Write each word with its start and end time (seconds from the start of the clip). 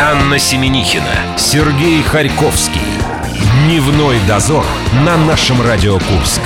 Анна 0.00 0.38
Семенихина, 0.38 1.36
Сергей 1.36 2.00
Харьковский. 2.02 2.80
Дневной 3.66 4.16
дозор 4.28 4.64
на 5.04 5.16
нашем 5.16 5.60
Радио 5.62 5.94
Курск. 5.98 6.40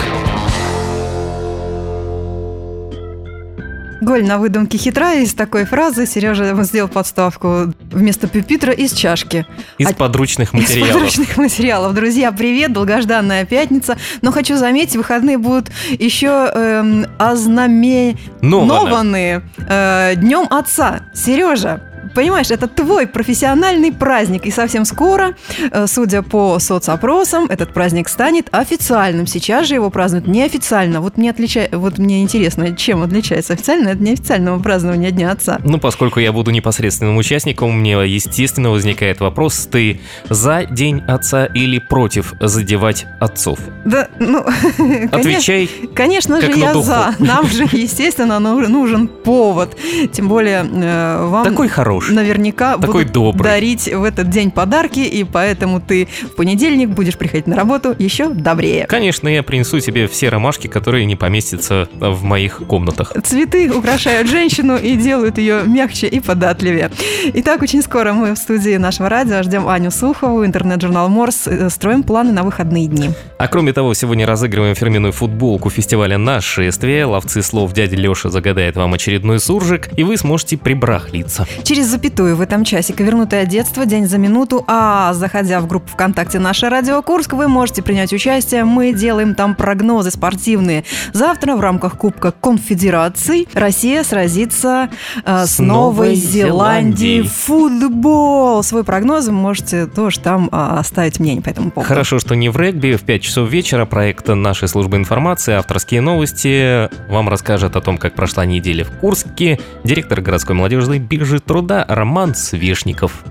Голь 4.01 4.25
на 4.25 4.39
выдумке 4.39 4.79
хитра. 4.79 5.15
Из 5.15 5.35
такой 5.35 5.65
фразы 5.67 6.07
Сережа 6.07 6.55
сделал 6.63 6.89
подставку 6.89 7.75
вместо 7.91 8.29
пюпитра 8.29 8.73
из 8.73 8.93
чашки. 8.93 9.45
Из 9.77 9.91
А- 9.91 9.95
подручных 9.95 10.51
Из 10.55 10.61
материалов. 10.61 10.93
подручных 10.95 11.37
материалов. 11.37 11.95
Друзья, 11.95 12.31
привет, 12.33 12.73
долгожданная 12.73 13.45
пятница. 13.45 13.99
Но 14.23 14.31
хочу 14.31 14.57
заметить, 14.57 14.95
выходные 14.97 15.37
будут 15.37 15.71
еще 15.99 16.49
эм, 16.55 17.07
ознаменованные 17.19 19.43
э, 19.69 20.13
Днем 20.17 20.47
Отца. 20.49 21.01
Сережа, 21.13 21.83
Понимаешь, 22.15 22.51
это 22.51 22.69
твой 22.69 23.07
профессиональный 23.07 23.93
праздник, 23.93 24.47
и 24.47 24.51
совсем 24.51 24.85
скоро, 24.85 25.35
э, 25.71 25.87
судя 25.87 26.23
по 26.23 26.59
соцопросам, 26.59 27.47
этот 27.47 27.73
праздник 27.73 28.09
станет 28.09 28.49
официальным. 28.51 29.27
Сейчас 29.27 29.67
же 29.67 29.75
его 29.75 29.91
празднуют 29.91 30.27
неофициально. 30.27 31.01
Вот 31.01 31.17
мне, 31.17 31.31
отлича... 31.31 31.69
вот 31.73 31.99
мне 31.99 32.23
интересно, 32.23 32.77
чем 32.77 33.03
отличается 33.03 33.53
официально 33.53 33.91
от 33.91 34.01
неофициального 34.01 34.59
празднования 34.61 35.11
Дня 35.11 35.33
Отца. 35.33 35.59
Ну, 35.65 35.79
поскольку 35.79 36.21
я 36.21 36.33
буду 36.33 36.51
непосредственным 36.51 37.17
участником, 37.17 37.79
мне, 37.79 37.93
естественно, 38.07 38.71
возникает 38.71 39.21
вопрос, 39.21 39.69
ты 39.71 40.01
за 40.29 40.65
День 40.65 41.03
Отца 41.07 41.47
или 41.47 41.79
против 41.79 42.35
задевать 42.41 43.07
отцов? 43.21 43.59
Да, 43.85 44.09
ну, 44.19 44.45
Отвечай. 45.13 45.71
Конечно 45.95 46.41
же, 46.41 46.53
я 46.53 46.75
за. 46.75 47.15
Нам 47.19 47.47
же, 47.47 47.65
естественно, 47.73 48.39
ну- 48.39 48.69
нужен 48.69 49.09
повод. 49.09 49.77
Тем 50.13 50.29
более 50.29 50.65
э, 50.65 51.27
вам 51.27 51.45
Такой 51.45 51.69
хороший. 51.69 51.98
Наверняка 52.09 52.77
такой 52.77 53.03
будут 53.03 53.13
добрый. 53.13 53.51
дарить 53.51 53.93
в 53.93 54.03
этот 54.03 54.31
день 54.31 54.51
подарки, 54.51 55.01
и 55.01 55.25
поэтому 55.25 55.81
ты 55.81 56.09
в 56.23 56.35
понедельник 56.37 56.91
будешь 56.91 57.17
приходить 57.17 57.47
на 57.47 57.57
работу 57.57 57.95
еще 57.99 58.31
добрее. 58.31 58.87
Конечно, 58.87 59.29
я 59.29 59.43
принесу 59.43 59.81
тебе 59.81 60.07
все 60.09 60.29
ромашки, 60.29 60.67
которые 60.67 61.05
не 61.05 61.17
поместятся 61.17 61.89
в 61.95 62.23
моих 62.25 62.59
комнатах. 62.67 63.13
Цветы 63.25 63.71
украшают 63.71 64.29
женщину 64.29 64.77
и 64.77 64.97
делают 64.97 65.39
ее 65.39 65.63
мягче 65.65 66.07
и 66.07 66.21
податливее. 66.21 66.91
Итак, 67.35 67.63
очень 67.63 67.83
скоро 67.83 68.13
мы 68.13 68.35
в 68.35 68.39
студии 68.39 68.77
нашего 68.77 69.09
радио 69.09 69.43
ждем 69.43 69.69
Аню 69.69 69.91
Сухову, 69.91 70.45
интернет-журнал 70.45 71.09
Морс, 71.09 71.47
э, 71.47 71.71
строим 71.71 72.03
планы 72.03 72.33
на 72.33 72.43
выходные 72.43 72.87
дни. 72.87 73.11
А 73.39 73.49
кроме 73.49 73.73
того, 73.73 73.95
сегодня 73.95 74.27
разыгрываем 74.27 74.75
фирменную 74.75 75.13
футболку 75.13 75.71
фестиваля 75.71 76.19
«Нашествие». 76.19 77.05
Ловцы 77.05 77.43
слов 77.43 77.73
дядя 77.73 77.97
Леша 77.97 78.31
загадает 78.31 78.77
вам 78.77 78.95
очередной 78.95 79.41
суржик, 79.41 79.89
и 79.97 80.05
вы 80.05 80.17
сможете 80.17 80.57
прибрахлиться. 80.57 81.47
Через 81.63 81.88
запятую 81.89 82.37
в 82.37 82.41
этом 82.41 82.65
часе 82.65 82.93
«Ковернутое 82.93 83.47
детство», 83.47 83.87
«День 83.87 84.07
за 84.07 84.19
минуту», 84.19 84.65
а 84.67 85.13
заходя 85.15 85.61
в 85.61 85.67
группу 85.67 85.89
ВКонтакте 85.89 86.39
«Наша 86.39 86.71
Радио 86.71 87.03
Курск», 87.03 87.33
вы 87.33 87.49
можете 87.49 87.83
принять 87.83 88.13
участие. 88.13 88.65
Мы 88.65 88.93
делаем 88.93 89.35
там 89.35 89.55
прогнозы 89.55 90.11
спортивные. 90.11 90.85
Завтра 91.13 91.57
в 91.57 91.61
рамках 91.61 91.97
Кубка 91.97 92.33
Конфедераций 92.33 93.49
Россия 93.55 94.05
сразится 94.05 94.91
э, 95.25 95.47
с, 95.47 95.57
С 95.57 95.59
Новой 95.59 95.89
Новой 96.09 96.15
Зеландией. 96.15 97.23
Зеландией. 97.23 97.23
Футбол! 97.23 98.63
Свой 98.63 98.85
прогноз 98.85 99.27
вы 99.27 99.33
можете 99.33 99.87
тоже 99.87 100.21
там 100.21 100.49
а, 100.53 100.79
оставить 100.79 101.19
мнение 101.19 101.43
по 101.43 101.49
этому 101.49 101.71
поводу. 101.71 101.89
Хорошо, 101.89 102.19
что 102.19 102.35
не 102.35 102.49
в 102.49 102.57
регби. 102.57 102.97
В 102.97 103.03
5 103.03 103.23
часов 103.23 103.49
вечера 103.49 103.87
проект 103.87 104.29
нашей 104.29 104.69
службы 104.69 104.97
информации 104.97 105.55
«Авторские 105.55 106.01
новости» 106.01 106.89
вам 107.11 107.29
расскажет 107.29 107.77
о 107.77 107.81
том, 107.81 107.99
как 107.99 108.15
прошла 108.15 108.45
неделя 108.45 108.85
в 108.85 108.91
Курске 108.99 109.59
директор 109.85 110.21
городской 110.21 110.55
молодежной 110.55 110.99
биржи 110.99 111.41
труда 111.41 111.78
Роман 111.87 112.35
Свешников. 112.35 113.25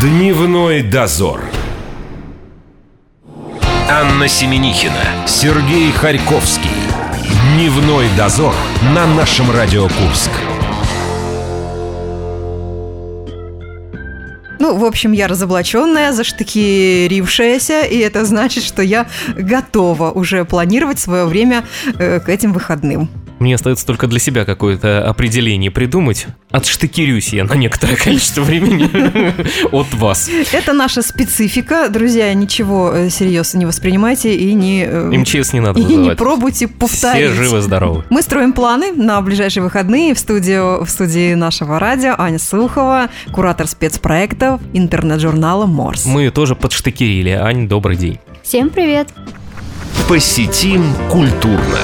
Дневной 0.00 0.82
дозор. 0.82 1.42
Анна 3.88 4.28
Семенихина, 4.28 5.26
Сергей 5.26 5.92
Харьковский. 5.92 6.70
Дневной 7.54 8.06
дозор 8.16 8.54
на 8.94 9.06
нашем 9.06 9.50
Радио 9.50 9.88
Курск. 9.88 10.30
Ну, 14.58 14.76
в 14.76 14.84
общем, 14.84 15.12
я 15.12 15.28
разоблаченная, 15.28 16.12
заштыкирившаяся, 16.12 17.82
и 17.82 17.98
это 17.98 18.24
значит, 18.24 18.64
что 18.64 18.82
я 18.82 19.06
готова 19.36 20.10
уже 20.10 20.44
планировать 20.44 20.98
свое 20.98 21.26
время 21.26 21.64
э, 21.98 22.20
к 22.20 22.28
этим 22.28 22.52
выходным. 22.52 23.08
Мне 23.38 23.54
остается 23.54 23.86
только 23.86 24.06
для 24.06 24.18
себя 24.18 24.44
какое-то 24.44 25.06
определение 25.08 25.70
придумать. 25.70 26.26
Отштыкирюсь 26.50 27.28
я 27.30 27.44
на 27.44 27.54
некоторое 27.54 27.96
количество 28.02 28.42
времени 28.42 28.88
от 29.72 29.92
вас. 29.94 30.30
Это 30.52 30.72
наша 30.72 31.02
специфика. 31.02 31.88
Друзья, 31.88 32.32
ничего 32.34 32.92
э, 32.94 33.10
серьезно 33.10 33.58
не 33.58 33.66
воспринимайте 33.66 34.34
и 34.34 34.54
не, 34.54 34.84
э, 34.84 35.10
МЧС 35.10 35.52
не 35.52 35.60
надо 35.60 35.80
и 35.80 35.84
не 35.84 36.14
пробуйте 36.14 36.68
повторить. 36.68 37.32
Все 37.32 37.42
живы-здоровы. 37.42 38.04
Мы 38.10 38.22
строим 38.22 38.52
планы 38.52 38.92
на 38.92 39.20
ближайшие 39.20 39.62
выходные 39.62 40.14
в, 40.14 40.18
студию, 40.18 40.84
в 40.84 40.88
студии 40.88 41.34
нашего 41.34 41.78
радио 41.78 42.14
Аня 42.16 42.38
Сухова, 42.38 43.10
куратор 43.32 43.66
спецпроектов 43.66 44.60
интернет-журнала 44.72 45.66
«Морс». 45.66 46.06
Мы 46.06 46.30
тоже 46.30 46.54
подштыкирили. 46.54 47.30
Ань, 47.30 47.68
добрый 47.68 47.96
день. 47.96 48.18
Всем 48.42 48.70
привет! 48.70 49.08
Посетим 50.08 50.84
культурно. 51.10 51.80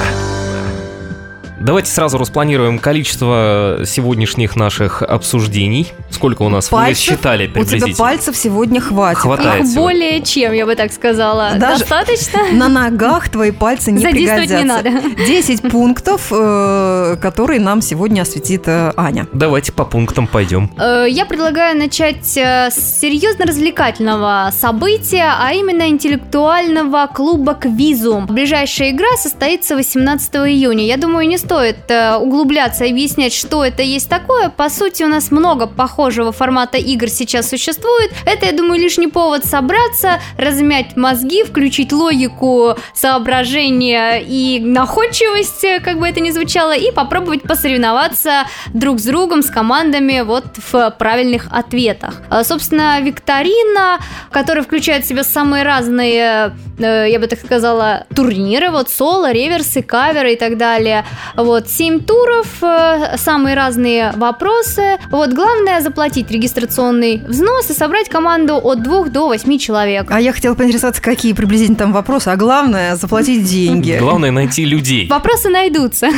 Давайте 1.63 1.89
сразу 1.91 2.17
распланируем 2.17 2.77
количество 2.77 3.79
сегодняшних 3.85 4.57
наших 4.57 5.01
обсуждений. 5.01 5.93
Сколько 6.09 6.41
у 6.41 6.49
нас? 6.49 6.69
Вы 6.69 6.77
Пальцев? 6.77 7.03
считали 7.05 7.43
У 7.45 7.51
тебя 7.51 7.61
приблизительно? 7.61 7.95
пальцев 7.95 8.35
сегодня 8.35 8.81
хватит. 8.81 9.19
Хватает. 9.21 9.63
Их 9.65 9.73
более 9.73 10.21
чем, 10.23 10.51
я 10.51 10.65
бы 10.65 10.75
так 10.75 10.91
сказала. 10.91 11.51
Даже- 11.55 11.79
Достаточно? 11.79 12.39
На 12.51 12.67
ногах 12.67 13.29
твои 13.29 13.51
пальцы 13.51 13.93
не 13.93 13.99
Задействовать 13.99 14.49
не 14.49 14.57
пригодятся. 14.57 14.89
надо. 14.91 15.15
10 15.25 15.61
пунктов, 15.71 16.27
э, 16.31 17.15
которые 17.21 17.61
нам 17.61 17.81
сегодня 17.81 18.23
осветит 18.23 18.63
э, 18.67 18.91
Аня. 18.97 19.27
Давайте 19.31 19.71
по 19.71 19.85
пунктам 19.85 20.27
пойдем. 20.27 20.69
Э, 20.77 21.05
Я 21.09 21.25
предлагаю 21.25 21.77
начать 21.77 22.25
с 22.27 22.73
серьезно-развлекательного 22.99 24.51
события, 24.51 25.31
а 25.39 25.53
именно 25.53 25.87
интеллектуального 25.87 27.07
клуба 27.07 27.53
«Квизум». 27.53 28.25
Ближайшая 28.25 28.89
игра 28.91 29.15
состоится 29.17 29.77
18 29.77 30.35
июня. 30.35 30.85
Я 30.85 30.97
думаю, 30.97 31.25
не 31.25 31.37
стоит 31.37 31.52
э, 31.61 32.15
углубляться 32.15 32.85
и 32.85 32.91
объяснять, 32.91 33.33
что 33.33 33.63
это 33.63 33.81
есть 33.81 34.09
такое. 34.09 34.49
По 34.49 34.69
сути, 34.69 35.03
у 35.03 35.07
нас 35.07 35.31
много 35.31 35.67
похожего 35.67 36.31
формата 36.31 36.77
игр 36.77 37.09
сейчас 37.09 37.49
существует. 37.49 38.11
Это, 38.25 38.45
я 38.45 38.51
думаю, 38.51 38.79
лишний 38.79 39.07
повод 39.07 39.45
собраться, 39.45 40.19
размять 40.37 40.95
мозги, 40.95 41.43
включить 41.43 41.91
логику, 41.91 42.75
соображения 42.93 44.21
и 44.21 44.59
находчивость, 44.59 45.63
э, 45.63 45.79
как 45.79 45.99
бы 45.99 46.07
это 46.07 46.19
ни 46.19 46.31
звучало, 46.31 46.75
и 46.75 46.91
попробовать 46.91 47.43
посоревноваться 47.43 48.45
друг 48.73 48.99
с 48.99 49.03
другом, 49.03 49.43
с 49.43 49.49
командами 49.49 50.21
вот 50.21 50.45
в 50.71 50.95
правильных 50.97 51.47
ответах. 51.51 52.21
А, 52.29 52.43
Собственно, 52.43 52.99
викторина, 53.01 53.99
которая 54.31 54.63
включает 54.63 55.05
в 55.05 55.07
себя 55.07 55.23
самые 55.23 55.63
разные, 55.63 56.55
э, 56.79 57.07
я 57.09 57.19
бы 57.19 57.27
так 57.27 57.39
сказала, 57.39 58.05
турниры, 58.15 58.69
вот 58.69 58.89
соло, 58.89 59.31
реверсы, 59.31 59.81
каверы 59.81 60.33
и 60.33 60.35
так 60.35 60.57
далее. 60.57 61.05
Вот, 61.43 61.69
7 61.69 61.99
туров, 61.99 62.47
э, 62.61 63.17
самые 63.17 63.55
разные 63.55 64.13
вопросы. 64.15 64.97
Вот, 65.11 65.33
главное 65.33 65.81
заплатить 65.81 66.31
регистрационный 66.31 67.21
взнос 67.27 67.69
и 67.69 67.73
собрать 67.73 68.07
команду 68.09 68.55
от 68.63 68.81
2 68.81 69.09
до 69.09 69.27
8 69.27 69.57
человек. 69.57 70.07
А 70.09 70.19
я 70.21 70.31
хотела 70.31 70.55
поинтересоваться, 70.55 71.01
какие 71.01 71.33
приблизительно 71.33 71.77
там 71.77 71.91
вопросы, 71.93 72.29
а 72.29 72.35
главное 72.35 72.95
заплатить 72.95 73.43
деньги. 73.45 73.97
Главное 73.99 74.31
найти 74.31 74.63
людей. 74.65 75.07
Вопросы 75.09 75.49
найдутся. 75.49 76.09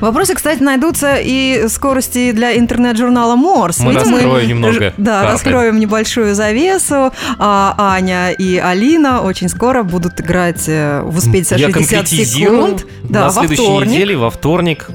Вопросы, 0.00 0.34
кстати, 0.34 0.62
найдутся 0.62 1.16
и 1.20 1.66
скорости 1.68 2.32
для 2.32 2.56
интернет-журнала 2.56 3.36
Морс. 3.36 3.80
Мы 3.80 3.92
раскроем 3.92 4.48
немного 4.48 4.92
Да, 4.96 5.20
карты. 5.22 5.32
раскроем 5.32 5.78
небольшую 5.80 6.34
завесу. 6.34 7.12
А 7.38 7.74
Аня 7.78 8.30
и 8.30 8.56
Алина 8.58 9.22
очень 9.22 9.48
скоро 9.48 9.82
будут 9.82 10.20
играть 10.20 10.64
э, 10.68 11.00
в 11.02 11.18
«Успеть 11.18 11.48
за 11.48 11.56
Я 11.56 11.68
60 11.70 11.90
конкретизирую. 11.90 12.66
секунд». 12.76 12.86
Да, 13.04 13.20
На 13.20 13.26
во 13.26 13.32
следующей 13.32 13.62
вторник. 13.62 13.90
неделе, 13.92 14.16
во 14.16 14.30
вторник, 14.30 14.43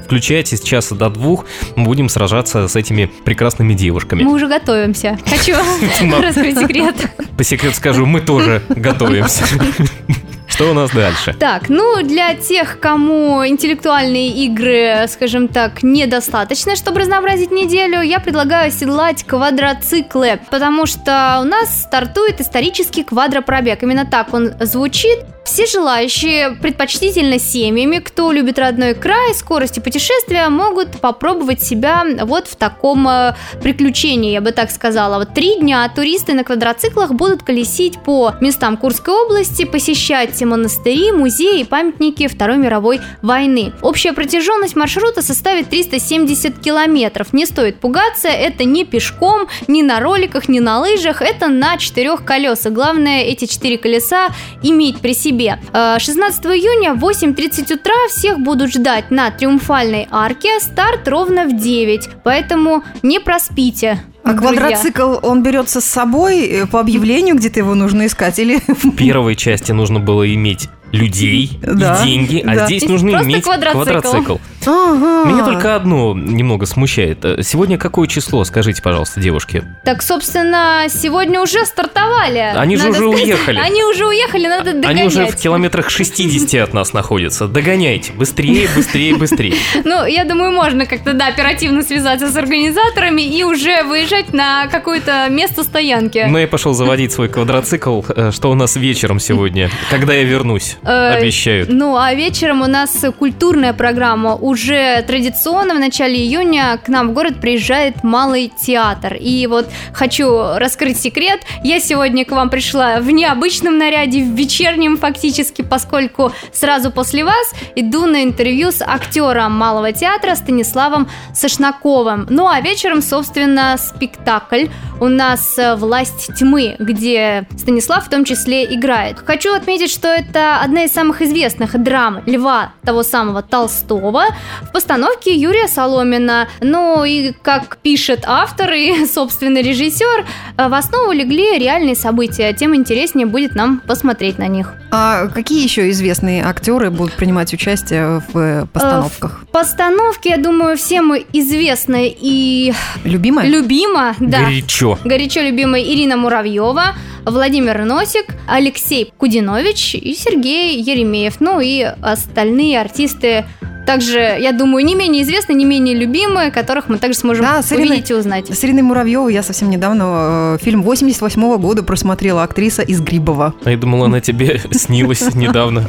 включайте 0.04 0.56
с 0.56 0.60
часа 0.60 0.94
до 0.94 1.10
двух, 1.10 1.44
мы 1.74 1.84
будем 1.84 2.08
сражаться 2.08 2.68
с 2.68 2.76
этими 2.76 3.10
прекрасными 3.24 3.74
девушками. 3.74 4.22
Мы 4.22 4.32
уже 4.32 4.46
готовимся. 4.46 5.18
Хочу 5.28 5.54
раскрыть 6.22 6.58
секрет. 6.58 6.94
По 7.36 7.42
секрету 7.42 7.74
скажу, 7.74 8.06
мы 8.06 8.20
тоже 8.20 8.62
готовимся. 8.68 9.44
Что 10.60 10.72
у 10.72 10.74
нас 10.74 10.90
дальше? 10.90 11.34
Так, 11.40 11.70
ну 11.70 12.02
для 12.02 12.34
тех, 12.34 12.80
кому 12.80 13.46
интеллектуальные 13.46 14.28
игры, 14.44 15.06
скажем 15.08 15.48
так, 15.48 15.82
недостаточно, 15.82 16.76
чтобы 16.76 17.00
разнообразить 17.00 17.50
неделю, 17.50 18.02
я 18.02 18.20
предлагаю 18.20 18.68
оседлать 18.68 19.24
квадроциклы, 19.24 20.38
потому 20.50 20.84
что 20.84 21.38
у 21.40 21.44
нас 21.44 21.84
стартует 21.84 22.42
исторический 22.42 23.04
квадропробег. 23.04 23.82
Именно 23.82 24.04
так 24.04 24.34
он 24.34 24.52
звучит. 24.60 25.20
Все 25.42 25.66
желающие, 25.66 26.52
предпочтительно 26.52 27.38
семьями, 27.40 27.98
кто 27.98 28.30
любит 28.30 28.58
родной 28.58 28.94
край, 28.94 29.34
скорости 29.34 29.80
путешествия, 29.80 30.48
могут 30.48 31.00
попробовать 31.00 31.62
себя 31.62 32.04
вот 32.22 32.46
в 32.46 32.54
таком 32.54 33.08
э, 33.08 33.34
приключении, 33.60 34.32
я 34.32 34.42
бы 34.42 34.52
так 34.52 34.70
сказала. 34.70 35.18
Вот 35.18 35.34
три 35.34 35.58
дня 35.58 35.90
туристы 35.92 36.34
на 36.34 36.44
квадроциклах 36.44 37.12
будут 37.14 37.42
колесить 37.42 37.98
по 37.98 38.34
местам 38.40 38.76
Курской 38.76 39.14
области, 39.14 39.64
посещать 39.64 40.36
монастыри, 40.50 41.12
музеи 41.12 41.60
и 41.60 41.64
памятники 41.64 42.26
Второй 42.26 42.58
мировой 42.58 43.00
войны. 43.22 43.72
Общая 43.82 44.12
протяженность 44.12 44.76
маршрута 44.76 45.22
составит 45.22 45.70
370 45.70 46.58
километров. 46.58 47.32
Не 47.32 47.46
стоит 47.46 47.80
пугаться, 47.80 48.28
это 48.28 48.64
не 48.64 48.84
пешком, 48.84 49.46
ни 49.68 49.82
на 49.82 50.00
роликах, 50.00 50.48
ни 50.48 50.58
на 50.58 50.80
лыжах, 50.80 51.22
это 51.22 51.48
на 51.48 51.78
четырех 51.78 52.24
колесах. 52.24 52.72
Главное 52.72 53.22
эти 53.22 53.46
четыре 53.46 53.78
колеса 53.78 54.28
иметь 54.62 54.98
при 54.98 55.14
себе. 55.14 55.58
16 55.72 56.44
э, 56.44 56.48
июня 56.48 56.94
в 56.94 57.04
8.30 57.04 57.74
утра 57.74 57.94
всех 58.08 58.40
будут 58.40 58.72
ждать 58.72 59.10
на 59.10 59.30
Триумфальной 59.30 60.08
арке. 60.10 60.60
Старт 60.60 61.06
ровно 61.08 61.44
в 61.44 61.56
9, 61.56 62.08
поэтому 62.24 62.82
не 63.02 63.20
проспите. 63.20 64.02
А 64.30 64.34
друзья. 64.34 64.58
квадроцикл 64.58 65.18
он 65.22 65.42
берется 65.42 65.80
с 65.80 65.84
собой 65.84 66.46
э, 66.46 66.66
по 66.66 66.80
объявлению, 66.80 67.36
где-то 67.36 67.60
его 67.60 67.74
нужно 67.74 68.06
искать, 68.06 68.38
или 68.38 68.60
в 68.66 68.90
первой 68.92 69.36
части 69.36 69.72
нужно 69.72 70.00
было 70.00 70.32
иметь 70.34 70.68
людей 70.92 71.58
да, 71.62 72.02
и 72.02 72.06
деньги, 72.06 72.44
а 72.44 72.66
здесь 72.66 72.84
нужно 72.88 73.22
иметь 73.22 73.44
квадроцикл. 73.44 73.82
квадроцикл. 73.82 74.36
Ага. 74.66 75.24
Меня 75.30 75.44
только 75.44 75.74
одно 75.76 76.14
немного 76.14 76.66
смущает. 76.66 77.24
Сегодня 77.42 77.78
какое 77.78 78.06
число, 78.08 78.44
скажите, 78.44 78.82
пожалуйста, 78.82 79.20
девушки? 79.20 79.64
Так, 79.84 80.02
собственно, 80.02 80.86
сегодня 80.88 81.40
уже 81.40 81.64
стартовали. 81.64 82.52
Они 82.56 82.76
же 82.76 82.90
уже 82.90 83.00
сказать. 83.00 83.22
уехали. 83.24 83.58
Они 83.58 83.84
уже 83.84 84.06
уехали, 84.06 84.46
надо 84.46 84.72
догонять. 84.72 84.90
Они 84.90 85.02
уже 85.04 85.26
в 85.26 85.36
километрах 85.36 85.90
60 85.90 86.60
от 86.62 86.74
нас 86.74 86.92
находятся. 86.92 87.48
Догоняйте, 87.48 88.12
быстрее, 88.12 88.68
быстрее, 88.74 89.16
быстрее. 89.16 89.54
Ну, 89.84 90.04
я 90.06 90.24
думаю, 90.24 90.52
можно 90.52 90.86
как-то, 90.86 91.14
да, 91.14 91.28
оперативно 91.28 91.82
связаться 91.82 92.30
с 92.30 92.36
организаторами 92.36 93.22
и 93.22 93.42
уже 93.44 93.82
выезжать 93.82 94.32
на 94.32 94.66
какое-то 94.68 95.28
место 95.30 95.62
стоянки. 95.64 96.26
Ну, 96.28 96.38
я 96.38 96.46
пошел 96.46 96.74
заводить 96.74 97.12
свой 97.12 97.28
квадроцикл. 97.28 98.02
Э, 98.08 98.30
что 98.30 98.50
у 98.50 98.54
нас 98.54 98.76
вечером 98.76 99.18
сегодня? 99.20 99.70
Когда 99.90 100.12
я 100.14 100.24
вернусь? 100.24 100.76
Э, 100.82 101.14
Обещают. 101.14 101.70
Ну, 101.72 101.96
а 101.96 102.12
вечером 102.14 102.62
у 102.62 102.66
нас 102.66 103.04
культурная 103.18 103.72
программа. 103.72 104.34
Уже 104.50 105.04
традиционно 105.06 105.74
в 105.74 105.78
начале 105.78 106.16
июня 106.16 106.76
к 106.84 106.88
нам 106.88 107.10
в 107.10 107.12
город 107.12 107.40
приезжает 107.40 108.02
Малый 108.02 108.48
театр. 108.60 109.14
И 109.14 109.46
вот 109.46 109.68
хочу 109.92 110.56
раскрыть 110.56 111.00
секрет. 111.00 111.42
Я 111.62 111.78
сегодня 111.78 112.24
к 112.24 112.32
вам 112.32 112.50
пришла 112.50 112.98
в 112.98 113.08
необычном 113.12 113.78
наряде, 113.78 114.24
в 114.24 114.34
вечернем 114.34 114.96
фактически, 114.96 115.62
поскольку 115.62 116.32
сразу 116.52 116.90
после 116.90 117.24
вас 117.24 117.54
иду 117.76 118.06
на 118.06 118.24
интервью 118.24 118.72
с 118.72 118.82
актером 118.82 119.56
Малого 119.56 119.92
театра 119.92 120.34
Станиславом 120.34 121.08
Сошнаковым. 121.32 122.26
Ну, 122.28 122.48
а 122.48 122.60
вечером, 122.60 123.02
собственно, 123.02 123.76
спектакль 123.78 124.66
у 125.00 125.06
нас 125.06 125.58
«Власть 125.76 126.34
тьмы», 126.36 126.74
где 126.80 127.46
Станислав 127.56 128.04
в 128.04 128.10
том 128.10 128.24
числе 128.24 128.64
играет. 128.64 129.18
Хочу 129.24 129.54
отметить, 129.54 129.92
что 129.92 130.08
это 130.08 130.60
одна 130.60 130.84
из 130.84 130.92
самых 130.92 131.22
известных 131.22 131.80
драм 131.80 132.20
Льва 132.26 132.72
того 132.84 133.04
самого 133.04 133.42
Толстого 133.42 134.26
в 134.62 134.72
постановке 134.72 135.34
Юрия 135.34 135.68
Соломина. 135.68 136.48
Ну 136.60 137.04
и, 137.04 137.32
как 137.42 137.78
пишет 137.78 138.24
автор 138.26 138.72
и, 138.72 139.06
собственно, 139.12 139.58
режиссер, 139.62 140.26
в 140.56 140.74
основу 140.74 141.12
легли 141.12 141.58
реальные 141.58 141.96
события. 141.96 142.52
Тем 142.52 142.74
интереснее 142.74 143.26
будет 143.26 143.54
нам 143.54 143.80
посмотреть 143.80 144.38
на 144.38 144.46
них. 144.46 144.74
А 144.90 145.28
какие 145.28 145.62
еще 145.62 145.90
известные 145.90 146.44
актеры 146.44 146.90
будут 146.90 147.14
принимать 147.14 147.52
участие 147.54 148.22
в 148.32 148.66
постановках? 148.72 149.40
В 149.42 149.52
постановке, 149.52 150.30
я 150.30 150.36
думаю, 150.36 150.76
всем 150.76 151.12
известна 151.32 151.98
и... 152.00 152.72
Любимая? 153.04 153.46
Любима, 153.46 154.14
да. 154.18 154.40
Горячо. 154.44 154.98
Горячо 155.04 155.40
любимая 155.40 155.82
Ирина 155.82 156.16
Муравьева, 156.16 156.94
Владимир 157.24 157.84
Носик, 157.84 158.26
Алексей 158.48 159.12
Кудинович 159.16 159.94
и 159.94 160.14
Сергей 160.14 160.80
Еремеев. 160.80 161.40
Ну 161.40 161.60
и 161.60 161.82
остальные 161.82 162.80
артисты 162.80 163.44
также, 163.86 164.18
я 164.38 164.52
думаю, 164.52 164.84
не 164.84 164.94
менее 164.94 165.24
известные, 165.24 165.56
не 165.56 165.64
менее 165.64 165.96
любимые, 165.96 166.50
которых 166.50 166.88
мы 166.88 166.98
также 166.98 167.18
сможем 167.18 167.44
да, 167.44 167.62
с 167.62 167.72
Ириной, 167.72 167.88
увидеть 167.88 168.10
и 168.10 168.14
узнать. 168.14 168.46
С 168.48 168.64
Ириной 168.64 168.82
Муравьевой 168.82 169.32
я 169.32 169.42
совсем 169.42 169.68
недавно 169.68 170.56
э, 170.56 170.58
фильм 170.62 170.82
88 170.82 171.42
-го 171.42 171.58
года 171.58 171.82
просмотрела 171.82 172.44
актриса 172.44 172.82
из 172.82 173.00
Грибова. 173.00 173.54
А 173.64 173.70
я 173.70 173.76
думала, 173.76 174.06
она 174.06 174.20
тебе 174.20 174.60
снилась 174.70 175.34
недавно 175.34 175.88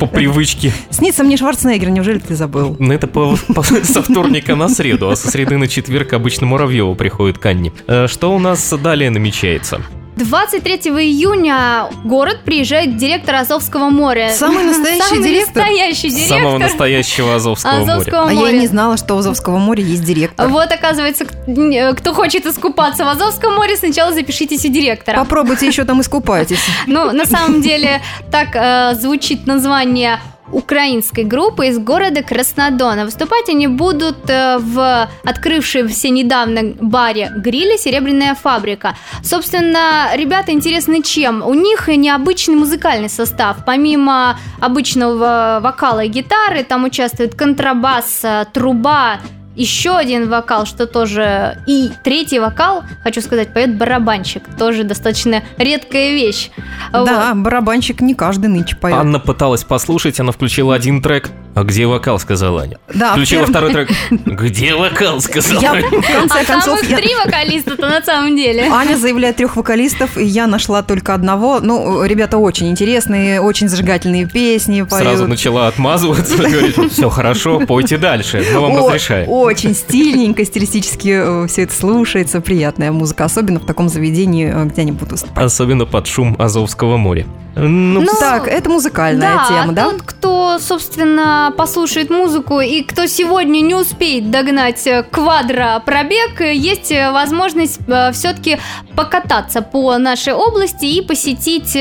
по 0.00 0.06
привычке. 0.06 0.72
Снится 0.90 1.24
мне 1.24 1.36
Шварценеггер, 1.36 1.90
неужели 1.90 2.20
ты 2.20 2.34
забыл? 2.36 2.76
Ну, 2.78 2.92
это 2.92 3.06
по, 3.06 3.36
по, 3.54 3.62
со 3.62 4.02
вторника 4.02 4.56
на 4.56 4.68
среду, 4.68 5.10
а 5.10 5.16
со 5.16 5.30
среды 5.30 5.58
на 5.58 5.68
четверг 5.68 6.14
обычно 6.14 6.46
Муравьева 6.46 6.94
приходит 6.94 7.38
к 7.38 7.46
Анне. 7.46 7.72
Э, 7.86 8.06
что 8.06 8.34
у 8.34 8.38
нас 8.38 8.72
далее 8.82 9.10
намечается? 9.10 9.82
23 10.16 10.74
июня 10.90 11.88
город 12.04 12.40
приезжает 12.44 12.96
директор 12.96 13.36
Азовского 13.36 13.88
моря. 13.88 14.30
Самый 14.36 14.64
настоящий 14.64 15.02
Самый 15.08 15.24
директор? 15.24 15.56
настоящий 15.62 16.10
директор. 16.10 16.38
Самого 16.38 16.58
настоящего 16.58 17.34
Азовского, 17.36 17.78
Азовского 17.78 18.22
моря. 18.24 18.34
моря. 18.34 18.48
А 18.48 18.52
я 18.52 18.58
не 18.60 18.66
знала, 18.66 18.96
что 18.98 19.14
у 19.14 19.18
Азовского 19.18 19.56
моря 19.58 19.82
есть 19.82 20.04
директор. 20.04 20.48
Вот, 20.48 20.70
оказывается, 20.70 21.24
кто 21.24 22.12
хочет 22.14 22.46
искупаться 22.46 23.04
в 23.04 23.08
Азовском 23.08 23.54
море, 23.54 23.76
сначала 23.76 24.12
запишитесь 24.12 24.64
у 24.66 24.68
директора. 24.68 25.16
Попробуйте 25.16 25.66
еще 25.66 25.84
там 25.84 26.00
искупайтесь. 26.02 26.60
Ну, 26.86 27.12
на 27.12 27.24
самом 27.24 27.62
деле, 27.62 28.02
так 28.30 28.48
э, 28.54 28.94
звучит 29.00 29.46
название 29.46 30.20
украинской 30.52 31.24
группы 31.24 31.66
из 31.66 31.78
города 31.78 32.22
Краснодона. 32.22 33.04
Выступать 33.04 33.48
они 33.48 33.66
будут 33.66 34.28
э, 34.28 34.58
в 34.58 35.08
открывшемся 35.24 36.08
недавно 36.08 36.74
баре 36.80 37.32
гриле 37.36 37.78
«Серебряная 37.78 38.34
фабрика». 38.34 38.96
Собственно, 39.24 40.10
ребята 40.14 40.52
интересны 40.52 41.02
чем? 41.02 41.42
У 41.42 41.54
них 41.54 41.88
необычный 41.88 42.56
музыкальный 42.56 43.08
состав. 43.08 43.64
Помимо 43.66 44.38
обычного 44.60 45.60
вокала 45.62 46.04
и 46.04 46.08
гитары, 46.08 46.62
там 46.64 46.84
участвует 46.84 47.34
контрабас, 47.34 48.20
э, 48.22 48.44
труба, 48.52 49.20
еще 49.54 49.96
один 49.96 50.28
вокал, 50.28 50.66
что 50.66 50.86
тоже... 50.86 51.58
И 51.66 51.90
третий 52.02 52.38
вокал, 52.38 52.84
хочу 53.02 53.20
сказать, 53.20 53.52
поет 53.52 53.76
барабанщик. 53.76 54.42
Тоже 54.58 54.84
достаточно 54.84 55.42
редкая 55.58 56.12
вещь. 56.12 56.50
Да, 56.92 57.32
вот. 57.34 57.42
барабанщик 57.42 58.00
не 58.00 58.14
каждый 58.14 58.46
нынче 58.46 58.76
поет. 58.76 58.96
Анна 58.96 59.18
пыталась 59.18 59.64
послушать, 59.64 60.20
она 60.20 60.32
включила 60.32 60.74
один 60.74 61.02
трек, 61.02 61.30
а 61.54 61.64
где 61.64 61.86
вокал, 61.86 62.18
сказала 62.18 62.62
Аня. 62.62 62.78
Да, 62.94 63.12
Включила 63.12 63.46
второй 63.46 63.72
трек. 63.72 63.90
Где 64.10 64.74
вокал, 64.74 65.20
сказала 65.20 65.60
я, 65.60 65.72
Аня. 65.72 65.88
В 65.88 66.12
конце 66.12 66.40
а 66.40 66.44
концов, 66.44 66.80
там 66.80 66.88
их 66.88 66.90
я... 66.90 66.96
три 66.96 67.14
вокалиста-то 67.14 67.88
на 67.88 68.02
самом 68.02 68.36
деле. 68.36 68.68
Аня 68.70 68.96
заявляет 68.96 69.36
трех 69.36 69.56
вокалистов, 69.56 70.16
и 70.16 70.24
я 70.24 70.46
нашла 70.46 70.82
только 70.82 71.14
одного. 71.14 71.60
Ну, 71.60 72.04
ребята 72.04 72.38
очень 72.38 72.68
интересные, 72.68 73.40
очень 73.40 73.68
зажигательные 73.68 74.26
песни 74.26 74.82
поют. 74.82 75.06
Сразу 75.06 75.28
начала 75.28 75.68
отмазываться, 75.68 76.36
говорит, 76.38 76.92
все 76.92 77.10
хорошо, 77.10 77.60
пойте 77.60 77.98
дальше, 77.98 78.44
мы 78.52 78.60
вам 78.60 78.76
разрешаем. 78.78 79.28
Очень 79.28 79.74
стильненько, 79.74 80.44
стилистически 80.44 81.44
э, 81.44 81.46
все 81.48 81.62
это 81.62 81.74
слушается, 81.74 82.40
приятная 82.40 82.92
музыка, 82.92 83.24
особенно 83.24 83.60
в 83.60 83.66
таком 83.66 83.88
заведении, 83.88 84.52
э, 84.52 84.64
где 84.64 84.82
они 84.82 84.92
будут 84.92 85.12
выступать. 85.12 85.44
Особенно 85.44 85.84
под 85.84 86.06
шум 86.06 86.36
Азовского 86.38 86.96
моря. 86.96 87.26
Ну, 87.54 88.00
ну 88.00 88.06
так, 88.18 88.48
это 88.48 88.70
музыкальная 88.70 89.36
да, 89.36 89.46
тема, 89.48 89.72
да? 89.72 89.90
Тот, 89.90 90.02
кто, 90.02 90.58
собственно, 90.58 91.41
послушает 91.50 92.10
музыку 92.10 92.60
и 92.60 92.82
кто 92.82 93.06
сегодня 93.06 93.60
не 93.60 93.74
успеет 93.74 94.30
догнать 94.30 94.86
э, 94.86 95.02
квадро 95.02 95.82
пробег, 95.84 96.40
есть 96.40 96.92
э, 96.92 97.10
возможность 97.10 97.80
э, 97.86 98.12
все-таки 98.12 98.58
покататься 98.96 99.62
по 99.62 99.96
нашей 99.98 100.34
области 100.34 100.84
и 100.84 101.02
посетить 101.02 101.76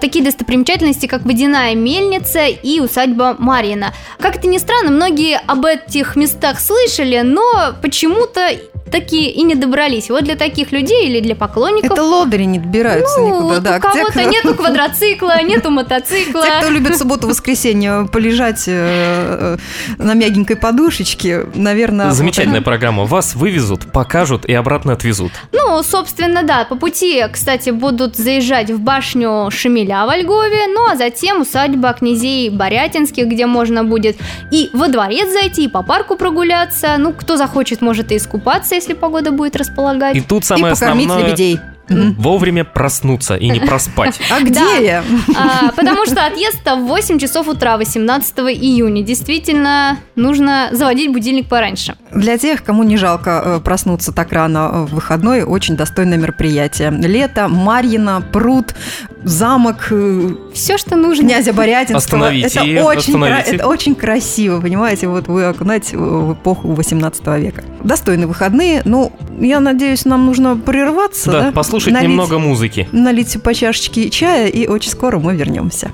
такие 0.00 0.24
достопримечательности, 0.24 1.06
как 1.06 1.24
водяная 1.24 1.74
мельница 1.74 2.46
и 2.46 2.80
усадьба 2.80 3.36
Марьина. 3.38 3.92
Как 4.18 4.36
это 4.36 4.48
ни 4.48 4.58
странно, 4.58 4.90
многие 4.90 5.38
об 5.46 5.64
этих 5.64 6.16
местах 6.16 6.60
слышали, 6.60 7.20
но 7.22 7.74
почему-то 7.82 8.50
такие 8.90 9.30
и 9.30 9.42
не 9.42 9.54
добрались. 9.54 10.10
Вот 10.10 10.24
для 10.24 10.36
таких 10.36 10.72
людей 10.72 11.08
или 11.08 11.20
для 11.20 11.34
поклонников... 11.34 11.92
Это 11.92 12.02
лодыри 12.02 12.44
не 12.44 12.58
добираются 12.58 13.20
ну, 13.20 13.28
никуда, 13.28 13.60
да. 13.60 13.76
у 13.76 13.80
кого-то 13.80 14.12
те, 14.12 14.24
нету 14.26 14.54
квадроцикла, 14.56 15.42
нету 15.42 15.70
мотоцикла. 15.70 16.44
Те, 16.44 16.60
кто 16.60 16.70
любит 16.70 16.96
субботу-воскресенье 16.98 18.08
полежать 18.12 18.64
э, 18.66 19.56
э, 19.98 20.02
на 20.02 20.14
мягенькой 20.14 20.56
подушечке, 20.56 21.46
наверное... 21.54 22.10
Замечательная 22.10 22.60
вот, 22.60 22.64
программа. 22.64 23.04
Вас 23.04 23.34
вывезут, 23.34 23.90
покажут 23.92 24.44
и 24.44 24.52
обратно 24.52 24.92
отвезут. 24.92 25.32
Ну, 25.52 25.82
собственно, 25.82 26.42
да. 26.42 26.64
По 26.64 26.76
пути, 26.76 27.24
кстати, 27.32 27.70
будут 27.70 28.16
заезжать 28.16 28.70
в 28.70 28.80
башню 28.80 29.50
Шемеля 29.50 30.06
во 30.06 30.16
Львове, 30.16 30.66
ну 30.68 30.90
а 30.90 30.96
затем 30.96 31.40
усадьба 31.40 31.92
князей 31.94 32.50
Борятинских, 32.50 33.26
где 33.26 33.46
можно 33.46 33.84
будет 33.84 34.16
и 34.50 34.70
во 34.72 34.88
дворец 34.88 35.32
зайти, 35.32 35.64
и 35.64 35.68
по 35.68 35.82
парку 35.82 36.16
прогуляться. 36.16 36.96
Ну, 36.98 37.12
кто 37.12 37.36
захочет, 37.36 37.80
может 37.80 38.12
и 38.12 38.16
искупаться, 38.16 38.73
если 38.74 38.94
погода 38.94 39.32
будет 39.32 39.56
располагать. 39.56 40.16
И 40.16 40.20
тут 40.20 40.44
самое 40.44 40.72
и 40.72 40.74
покормить 40.74 41.06
основное... 41.06 41.28
лебедей. 41.28 41.60
Вовремя 41.88 42.64
проснуться 42.64 43.34
и 43.36 43.48
не 43.50 43.60
проспать. 43.60 44.20
А 44.30 44.40
где 44.40 44.84
я? 44.84 45.04
А, 45.36 45.70
потому 45.76 46.06
что 46.06 46.24
отъезд 46.24 46.60
в 46.64 46.86
8 46.86 47.18
часов 47.18 47.46
утра 47.48 47.76
18 47.76 48.38
июня. 48.38 49.02
Действительно, 49.02 49.98
нужно 50.16 50.68
заводить 50.72 51.12
будильник 51.12 51.48
пораньше. 51.48 51.96
Для 52.12 52.38
тех, 52.38 52.64
кому 52.64 52.82
не 52.84 52.96
жалко 52.96 53.42
э, 53.44 53.60
проснуться 53.60 54.12
так 54.12 54.32
рано 54.32 54.86
в 54.86 54.94
выходной, 54.94 55.42
очень 55.42 55.76
достойное 55.76 56.16
мероприятие. 56.18 56.90
Лето, 56.90 57.48
Марьино, 57.48 58.22
пруд, 58.32 58.74
замок, 59.22 59.88
э, 59.90 60.34
Все, 60.54 60.78
что 60.78 60.96
нужно. 60.96 61.24
князя 61.24 61.52
Борятинского. 61.52 61.98
Остановите, 61.98 62.60
это, 62.60 62.84
очень 62.84 63.14
кра- 63.14 63.24
остановите. 63.26 63.56
это 63.56 63.66
очень 63.68 63.94
красиво, 63.94 64.60
понимаете? 64.60 65.08
Вот 65.08 65.28
вы 65.28 65.44
окунаете 65.44 65.96
в 65.96 66.34
эпоху 66.34 66.72
18 66.72 67.26
века. 67.38 67.62
Достойные 67.82 68.26
выходные. 68.26 68.82
Ну, 68.84 69.12
я 69.40 69.60
надеюсь, 69.60 70.04
нам 70.04 70.26
нужно 70.26 70.56
прерваться, 70.56 71.30
да? 71.30 71.40
Да, 71.42 71.52
послушать 71.74 71.92
Налить- 71.94 72.08
немного 72.08 72.38
музыки. 72.38 72.88
Налить 72.92 73.42
по 73.42 73.52
чашечке 73.52 74.08
чая, 74.10 74.48
и 74.48 74.66
очень 74.68 74.90
скоро 74.90 75.18
мы 75.18 75.34
вернемся. 75.34 75.90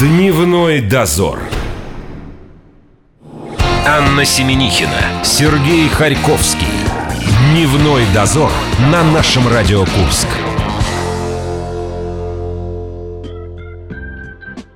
Дневной 0.00 0.80
дозор. 0.80 1.40
Анна 3.86 4.24
Семенихина, 4.24 5.24
Сергей 5.24 5.88
Харьковский. 5.88 6.66
Дневной 7.50 8.04
дозор 8.14 8.50
на 8.92 9.02
нашем 9.02 9.48
Радио 9.48 9.80
Курск. 9.80 10.28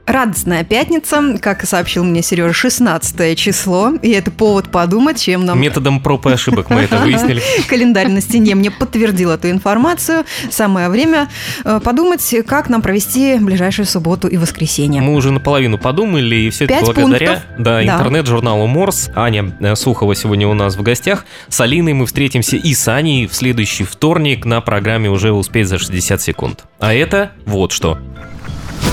Радостная 0.09 0.65
пятница, 0.65 1.39
как 1.39 1.67
сообщил 1.67 2.03
мне 2.03 2.23
Сережа, 2.23 2.55
16 2.55 3.39
число, 3.39 3.93
и 4.01 4.09
это 4.13 4.31
повод 4.31 4.71
подумать, 4.71 5.21
чем 5.21 5.45
нам 5.45 5.61
Методом 5.61 6.01
проб 6.01 6.27
и 6.27 6.31
ошибок 6.31 6.71
мы 6.71 6.81
это 6.81 6.97
выяснили. 6.97 7.43
календарь 7.69 8.09
на 8.09 8.23
стене 8.23 8.55
мне 8.55 8.71
подтвердил 8.71 9.31
эту 9.31 9.51
информацию. 9.51 10.25
Самое 10.51 10.89
время 10.89 11.29
э, 11.63 11.79
подумать, 11.85 12.35
как 12.47 12.71
нам 12.71 12.81
провести 12.81 13.37
ближайшую 13.39 13.85
субботу 13.85 14.29
и 14.29 14.39
воскресенье. 14.39 15.03
Мы 15.03 15.15
уже 15.15 15.31
наполовину 15.31 15.77
подумали, 15.77 16.37
и 16.37 16.49
все 16.49 16.65
это 16.65 16.91
благодаря 16.91 17.43
Да. 17.59 17.85
интернет-журналу 17.85 18.67
Морс. 18.67 19.11
Аня 19.15 19.55
э, 19.61 19.77
Сухова 19.77 20.15
сегодня 20.15 20.49
у 20.49 20.55
нас 20.55 20.77
в 20.77 20.83
гостях. 20.83 21.27
С 21.51 21.61
Алиной 21.61 21.93
мы 21.93 22.07
встретимся 22.07 22.57
и 22.57 22.73
с 22.73 22.89
Аней 22.89 23.27
в 23.27 23.35
следующий 23.35 23.85
вторник 23.85 24.47
на 24.47 24.63
программе 24.63 25.11
«Уже 25.11 25.33
успеть 25.33 25.69
за 25.69 25.79
60 25.79 26.23
секунд». 26.23 26.65
А 26.81 26.95
это 26.95 27.33
вот 27.45 27.73
что. 27.73 27.99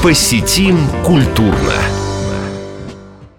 Посетим 0.03 0.77
культурно. 1.03 1.73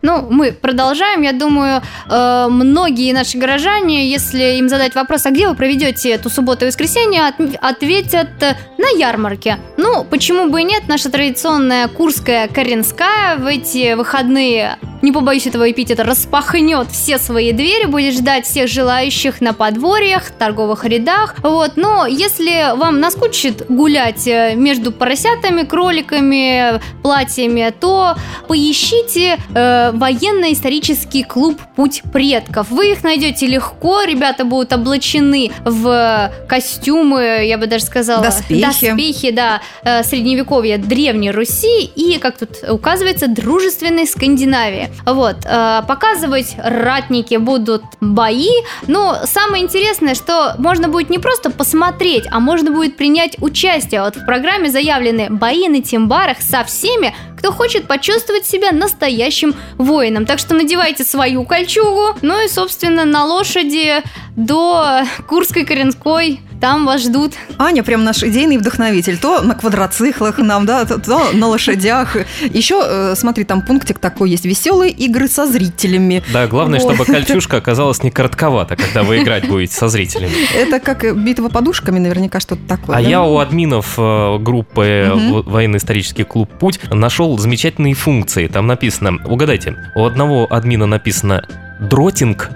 Ну, 0.02 0.24
мы 0.30 0.52
продолжаем. 0.52 1.22
Я 1.22 1.32
думаю, 1.32 1.82
э, 2.08 2.46
многие 2.48 3.12
наши 3.12 3.38
горожане, 3.38 4.08
если 4.08 4.56
им 4.58 4.68
задать 4.68 4.94
вопрос, 4.94 5.26
а 5.26 5.30
где 5.30 5.48
вы 5.48 5.56
проведете 5.56 6.10
эту 6.10 6.30
субботу 6.30 6.64
и 6.64 6.68
воскресенье, 6.68 7.26
от- 7.28 7.56
ответят 7.60 8.28
э, 8.40 8.56
на 8.78 8.88
ярмарке. 8.96 9.58
Ну, 9.76 10.04
почему 10.04 10.48
бы 10.48 10.60
и 10.60 10.64
нет? 10.64 10.84
Наша 10.86 11.10
традиционная 11.10 11.88
Курская 11.88 12.46
Коренская 12.46 13.36
в 13.38 13.46
эти 13.46 13.94
выходные, 13.94 14.76
не 15.02 15.12
побоюсь 15.12 15.46
этого 15.46 15.70
эпитета, 15.70 16.04
распахнет 16.04 16.90
все 16.90 17.18
свои 17.18 17.52
двери, 17.52 17.86
будет 17.86 18.14
ждать 18.14 18.46
всех 18.46 18.68
желающих 18.68 19.40
на 19.40 19.52
подворьях, 19.52 20.30
торговых 20.30 20.84
рядах. 20.84 21.36
Вот, 21.42 21.72
но 21.76 22.06
если 22.06 22.76
вам 22.76 23.00
наскучит 23.00 23.66
гулять 23.68 24.26
э, 24.26 24.54
между 24.54 24.92
поросятами, 24.92 25.62
кроликами, 25.62 26.80
платьями, 27.02 27.72
то 27.78 28.16
поищите 28.48 29.38
э, 29.54 29.90
военно-исторический 29.92 31.22
клуб 31.22 31.60
«Путь 31.76 32.02
предков». 32.12 32.70
Вы 32.70 32.92
их 32.92 33.04
найдете 33.04 33.46
легко, 33.46 34.02
ребята 34.02 34.44
будут 34.44 34.72
облачены 34.72 35.50
в 35.64 36.32
костюмы, 36.48 37.44
я 37.44 37.58
бы 37.58 37.66
даже 37.66 37.84
сказала... 37.84 38.22
Доспехи. 38.22 38.60
Доспехи, 38.62 39.30
да, 39.30 39.60
э, 39.82 40.02
средневековья 40.02 40.78
Древней 40.78 41.30
Руси 41.30 41.84
и, 41.84 42.18
как 42.18 42.38
тут 42.38 42.50
указывается, 42.68 43.28
дружественной 43.28 44.06
Скандинавии. 44.06 44.85
Вот, 45.04 45.36
э, 45.44 45.82
показывать 45.86 46.56
ратники 46.58 47.36
будут 47.36 47.82
бои, 48.00 48.50
но 48.86 49.16
самое 49.24 49.62
интересное, 49.62 50.14
что 50.14 50.54
можно 50.58 50.88
будет 50.88 51.10
не 51.10 51.18
просто 51.18 51.50
посмотреть, 51.50 52.24
а 52.30 52.40
можно 52.40 52.70
будет 52.70 52.96
принять 52.96 53.36
участие. 53.40 54.02
Вот 54.02 54.16
в 54.16 54.24
программе 54.26 54.70
заявлены 54.70 55.28
бои 55.30 55.68
на 55.68 55.82
тимбарах 55.82 56.40
со 56.40 56.64
всеми, 56.64 57.14
кто 57.36 57.52
хочет 57.52 57.86
почувствовать 57.86 58.46
себя 58.46 58.72
настоящим 58.72 59.54
воином. 59.76 60.26
Так 60.26 60.38
что 60.38 60.54
надевайте 60.54 61.04
свою 61.04 61.44
кольчугу, 61.44 62.18
ну 62.22 62.44
и, 62.44 62.48
собственно, 62.48 63.04
на 63.04 63.24
лошади 63.24 64.02
до 64.36 65.02
Курской 65.28 65.64
Коренской. 65.64 66.40
Там 66.60 66.86
вас 66.86 67.02
ждут. 67.02 67.34
Аня 67.58 67.82
прям 67.82 68.04
наш 68.04 68.22
идейный 68.22 68.56
вдохновитель. 68.58 69.18
То 69.18 69.42
на 69.42 69.54
квадроциклах 69.54 70.38
нам, 70.38 70.66
да, 70.66 70.84
то, 70.84 70.98
то 70.98 71.30
на 71.32 71.48
лошадях. 71.48 72.16
Еще, 72.42 72.82
э, 72.84 73.14
смотри, 73.16 73.44
там 73.44 73.62
пунктик 73.62 73.98
такой 73.98 74.30
есть. 74.30 74.44
Веселые 74.44 74.90
игры 74.90 75.28
со 75.28 75.46
зрителями. 75.46 76.22
Да, 76.32 76.46
главное, 76.46 76.80
Вот. 76.80 76.94
чтобы 76.94 77.04
кольчушка 77.12 77.58
оказалась 77.58 78.02
не 78.02 78.10
коротковата, 78.10 78.76
когда 78.76 79.02
вы 79.02 79.18
играть 79.22 79.46
будете 79.48 79.74
со 79.74 79.88
зрителями. 79.88 80.32
Это 80.56 80.80
как 80.80 81.16
битва 81.16 81.48
подушками, 81.48 81.98
наверняка 81.98 82.40
что-то 82.40 82.62
такое. 82.66 82.96
А 82.96 83.02
да? 83.02 83.08
я 83.08 83.22
у 83.22 83.38
админов 83.38 83.94
э, 83.98 84.38
группы 84.38 85.12
в- 85.14 85.50
военно-исторический 85.50 86.24
клуб 86.24 86.50
«Путь» 86.58 86.80
нашел 86.90 87.36
замечательные 87.38 87.94
функции. 87.94 88.46
Там 88.46 88.66
написано, 88.66 89.18
угадайте, 89.26 89.76
у 89.94 90.04
одного 90.04 90.46
админа 90.48 90.86
написано 90.86 91.42
«дротинг», 91.80 92.50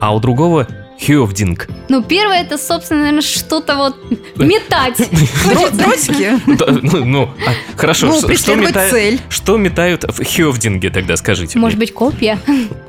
а 0.00 0.14
у 0.14 0.20
другого 0.20 0.66
«хёвдинг». 1.06 1.68
Ну, 1.88 2.02
первое, 2.02 2.42
это, 2.42 2.58
собственно, 2.58 3.00
наверное, 3.00 3.22
что-то 3.22 3.76
вот 3.76 3.96
метать. 4.36 4.98
Дро- 5.50 5.70
дротики? 5.70 6.40
Да, 6.46 6.66
Ну, 6.82 7.04
ну, 7.04 7.30
а, 7.46 7.76
хорошо, 7.78 8.06
Ну, 8.06 8.18
что- 8.36 8.54
метают, 8.54 8.90
цель. 8.92 9.20
что 9.28 9.56
метают 9.56 10.04
в 10.04 10.24
хёвдинге 10.24 10.90
тогда, 10.90 11.16
скажите 11.16 11.58
Может 11.58 11.78
быть, 11.78 11.92
копья? 11.92 12.38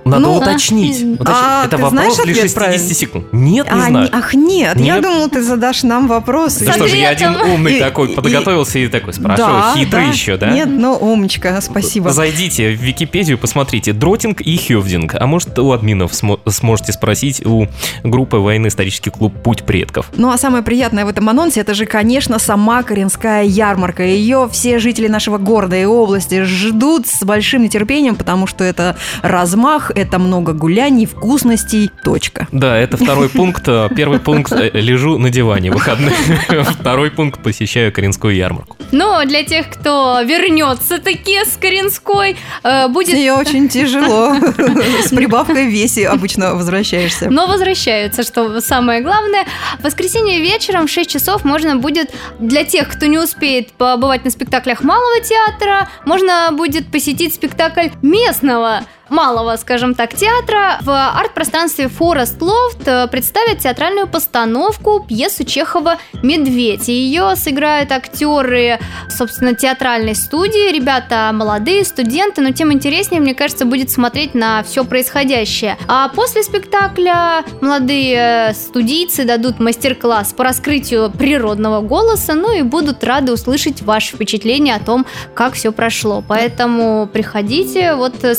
Надо 0.05 0.19
ну, 0.27 0.35
уточнить. 0.37 1.03
а, 1.25 1.65
Это 1.65 1.77
вопрос 1.77 2.15
для 2.17 2.23
ответ 2.23 2.35
60 2.37 2.55
правильный? 2.55 2.93
секунд. 2.95 3.25
Нет, 3.31 3.65
не 3.71 3.79
А, 3.79 3.85
знаю. 3.87 4.09
ах, 4.11 4.33
нет, 4.33 4.77
я 4.77 4.95
Нет? 4.95 5.03
думала, 5.03 5.29
ты 5.29 5.41
задашь 5.41 5.83
нам 5.83 6.07
вопросы. 6.07 6.65
Ну 6.65 6.71
что 6.73 6.87
же, 6.87 6.97
я 6.97 7.09
один 7.09 7.35
умный 7.35 7.79
такой, 7.79 8.09
подготовился 8.09 8.79
и 8.79 8.87
такой 8.87 9.13
спрашиваю, 9.13 9.53
Да, 9.53 9.73
хитрый 9.75 10.05
да. 10.05 10.11
еще, 10.11 10.37
да? 10.37 10.49
Нет, 10.51 10.67
ну, 10.69 10.93
умничка, 10.93 11.59
спасибо. 11.61 12.11
Зайдите 12.11 12.69
в 12.75 12.81
Википедию, 12.81 13.37
посмотрите 13.37 13.93
дротинг 13.93 14.41
и 14.41 14.57
хёвдинг. 14.57 15.15
А 15.19 15.25
может, 15.25 15.57
у 15.59 15.71
админов 15.71 16.11
смо- 16.11 16.39
сможете 16.49 16.91
спросить 16.93 17.45
у 17.45 17.67
группы 18.03 18.37
военно-исторический 18.37 19.09
клуб 19.09 19.33
«Путь 19.43 19.63
предков». 19.63 20.09
Ну 20.15 20.31
а 20.31 20.37
самое 20.37 20.63
приятное 20.63 21.05
в 21.05 21.09
этом 21.09 21.29
анонсе, 21.29 21.61
это 21.61 21.73
же, 21.73 21.85
конечно, 21.85 22.39
сама 22.39 22.83
Коренская 22.83 23.43
ярмарка. 23.43 24.03
Ее 24.03 24.49
все 24.51 24.79
жители 24.79 25.07
нашего 25.07 25.37
города 25.37 25.75
и 25.75 25.85
области 25.85 26.43
ждут 26.43 27.07
с 27.07 27.23
большим 27.23 27.63
нетерпением, 27.63 28.15
потому 28.15 28.47
что 28.47 28.63
это 28.63 28.97
размах, 29.21 29.91
это 29.95 30.19
много 30.19 30.53
гуляний, 30.53 31.05
вкусностей, 31.05 31.89
точка. 32.03 32.47
Да, 32.51 32.77
это 32.77 32.97
второй 32.97 33.29
пункт. 33.33 33.65
Первый 33.95 34.19
пункт 34.19 34.51
э,– 34.51 34.69
лежу 34.73 35.17
на 35.17 35.29
диване 35.29 35.71
в 35.71 35.73
выходные. 35.73 36.13
Второй 36.63 37.11
пункт– 37.11 37.41
посещаю 37.43 37.91
Коренскую 37.91 38.35
ярмарку. 38.35 38.77
Но 38.91 39.23
для 39.25 39.43
тех, 39.43 39.69
кто 39.69 40.21
вернется 40.21 40.99
таки 40.99 41.43
с 41.43 41.57
Коренской, 41.57 42.37
э, 42.63 42.85
С 42.85 42.89
будет... 42.89 43.15
нее 43.15 43.33
очень 43.33 43.69
тяжело. 43.69 44.35
С 45.05 45.09
прибавкой 45.09 45.67
в 45.67 45.69
весе 45.69 46.07
обычно 46.07 46.55
возвращаешься. 46.55 47.29
Но 47.29 47.47
возвращаются, 47.93 48.23
что 48.23 48.61
самое 48.61 49.01
главное. 49.01 49.45
В 49.79 49.83
воскресенье 49.83 50.39
вечером 50.39 50.87
в 50.87 50.89
6 50.89 51.09
часов 51.09 51.45
можно 51.45 51.75
будет, 51.75 52.11
для 52.39 52.63
тех, 52.65 52.89
кто 52.89 53.05
не 53.05 53.17
успеет 53.17 53.71
побывать 53.73 54.25
на 54.25 54.31
спектаклях 54.31 54.83
Малого 54.83 55.19
театра, 55.21 55.89
можно 56.05 56.49
будет 56.51 56.91
посетить 56.91 57.35
спектакль 57.35 57.89
местного 58.01 58.81
малого, 59.09 59.55
скажем 59.57 59.93
так, 59.95 60.15
театра. 60.15 60.77
В 60.81 60.91
арт-пространстве 60.91 61.85
Forest 61.85 62.39
Loft 62.39 62.83
э, 62.85 63.07
представят 63.07 63.59
театральную 63.59 64.07
постановку 64.07 65.05
пьесу 65.07 65.43
Чехова 65.43 65.97
«Медведь». 66.21 66.87
Ее 66.87 67.35
сыграют 67.35 67.91
актеры, 67.91 68.79
собственно, 69.09 69.53
театральной 69.55 70.15
студии. 70.15 70.71
Ребята 70.71 71.31
молодые, 71.33 71.83
студенты, 71.85 72.41
но 72.41 72.51
тем 72.51 72.71
интереснее, 72.71 73.21
мне 73.21 73.35
кажется, 73.35 73.65
будет 73.65 73.91
смотреть 73.91 74.33
на 74.33 74.63
все 74.63 74.83
происходящее. 74.83 75.77
А 75.87 76.09
после 76.09 76.43
спектакля 76.43 77.43
молодые 77.61 78.49
э, 78.49 78.53
студийцы 78.53 79.25
дадут 79.25 79.59
мастер-класс 79.59 80.33
по 80.33 80.43
раскрытию 80.43 81.11
природного 81.11 81.81
голоса, 81.81 82.33
ну 82.33 82.51
и 82.57 82.61
будут 82.61 83.03
рады 83.03 83.33
услышать 83.33 83.81
ваши 83.81 84.15
впечатления 84.15 84.75
о 84.75 84.79
том, 84.79 85.05
как 85.33 85.53
все 85.53 85.71
прошло. 85.71 86.23
Поэтому 86.27 87.07
приходите. 87.11 87.95
Вот 87.95 88.23
э, 88.23 88.35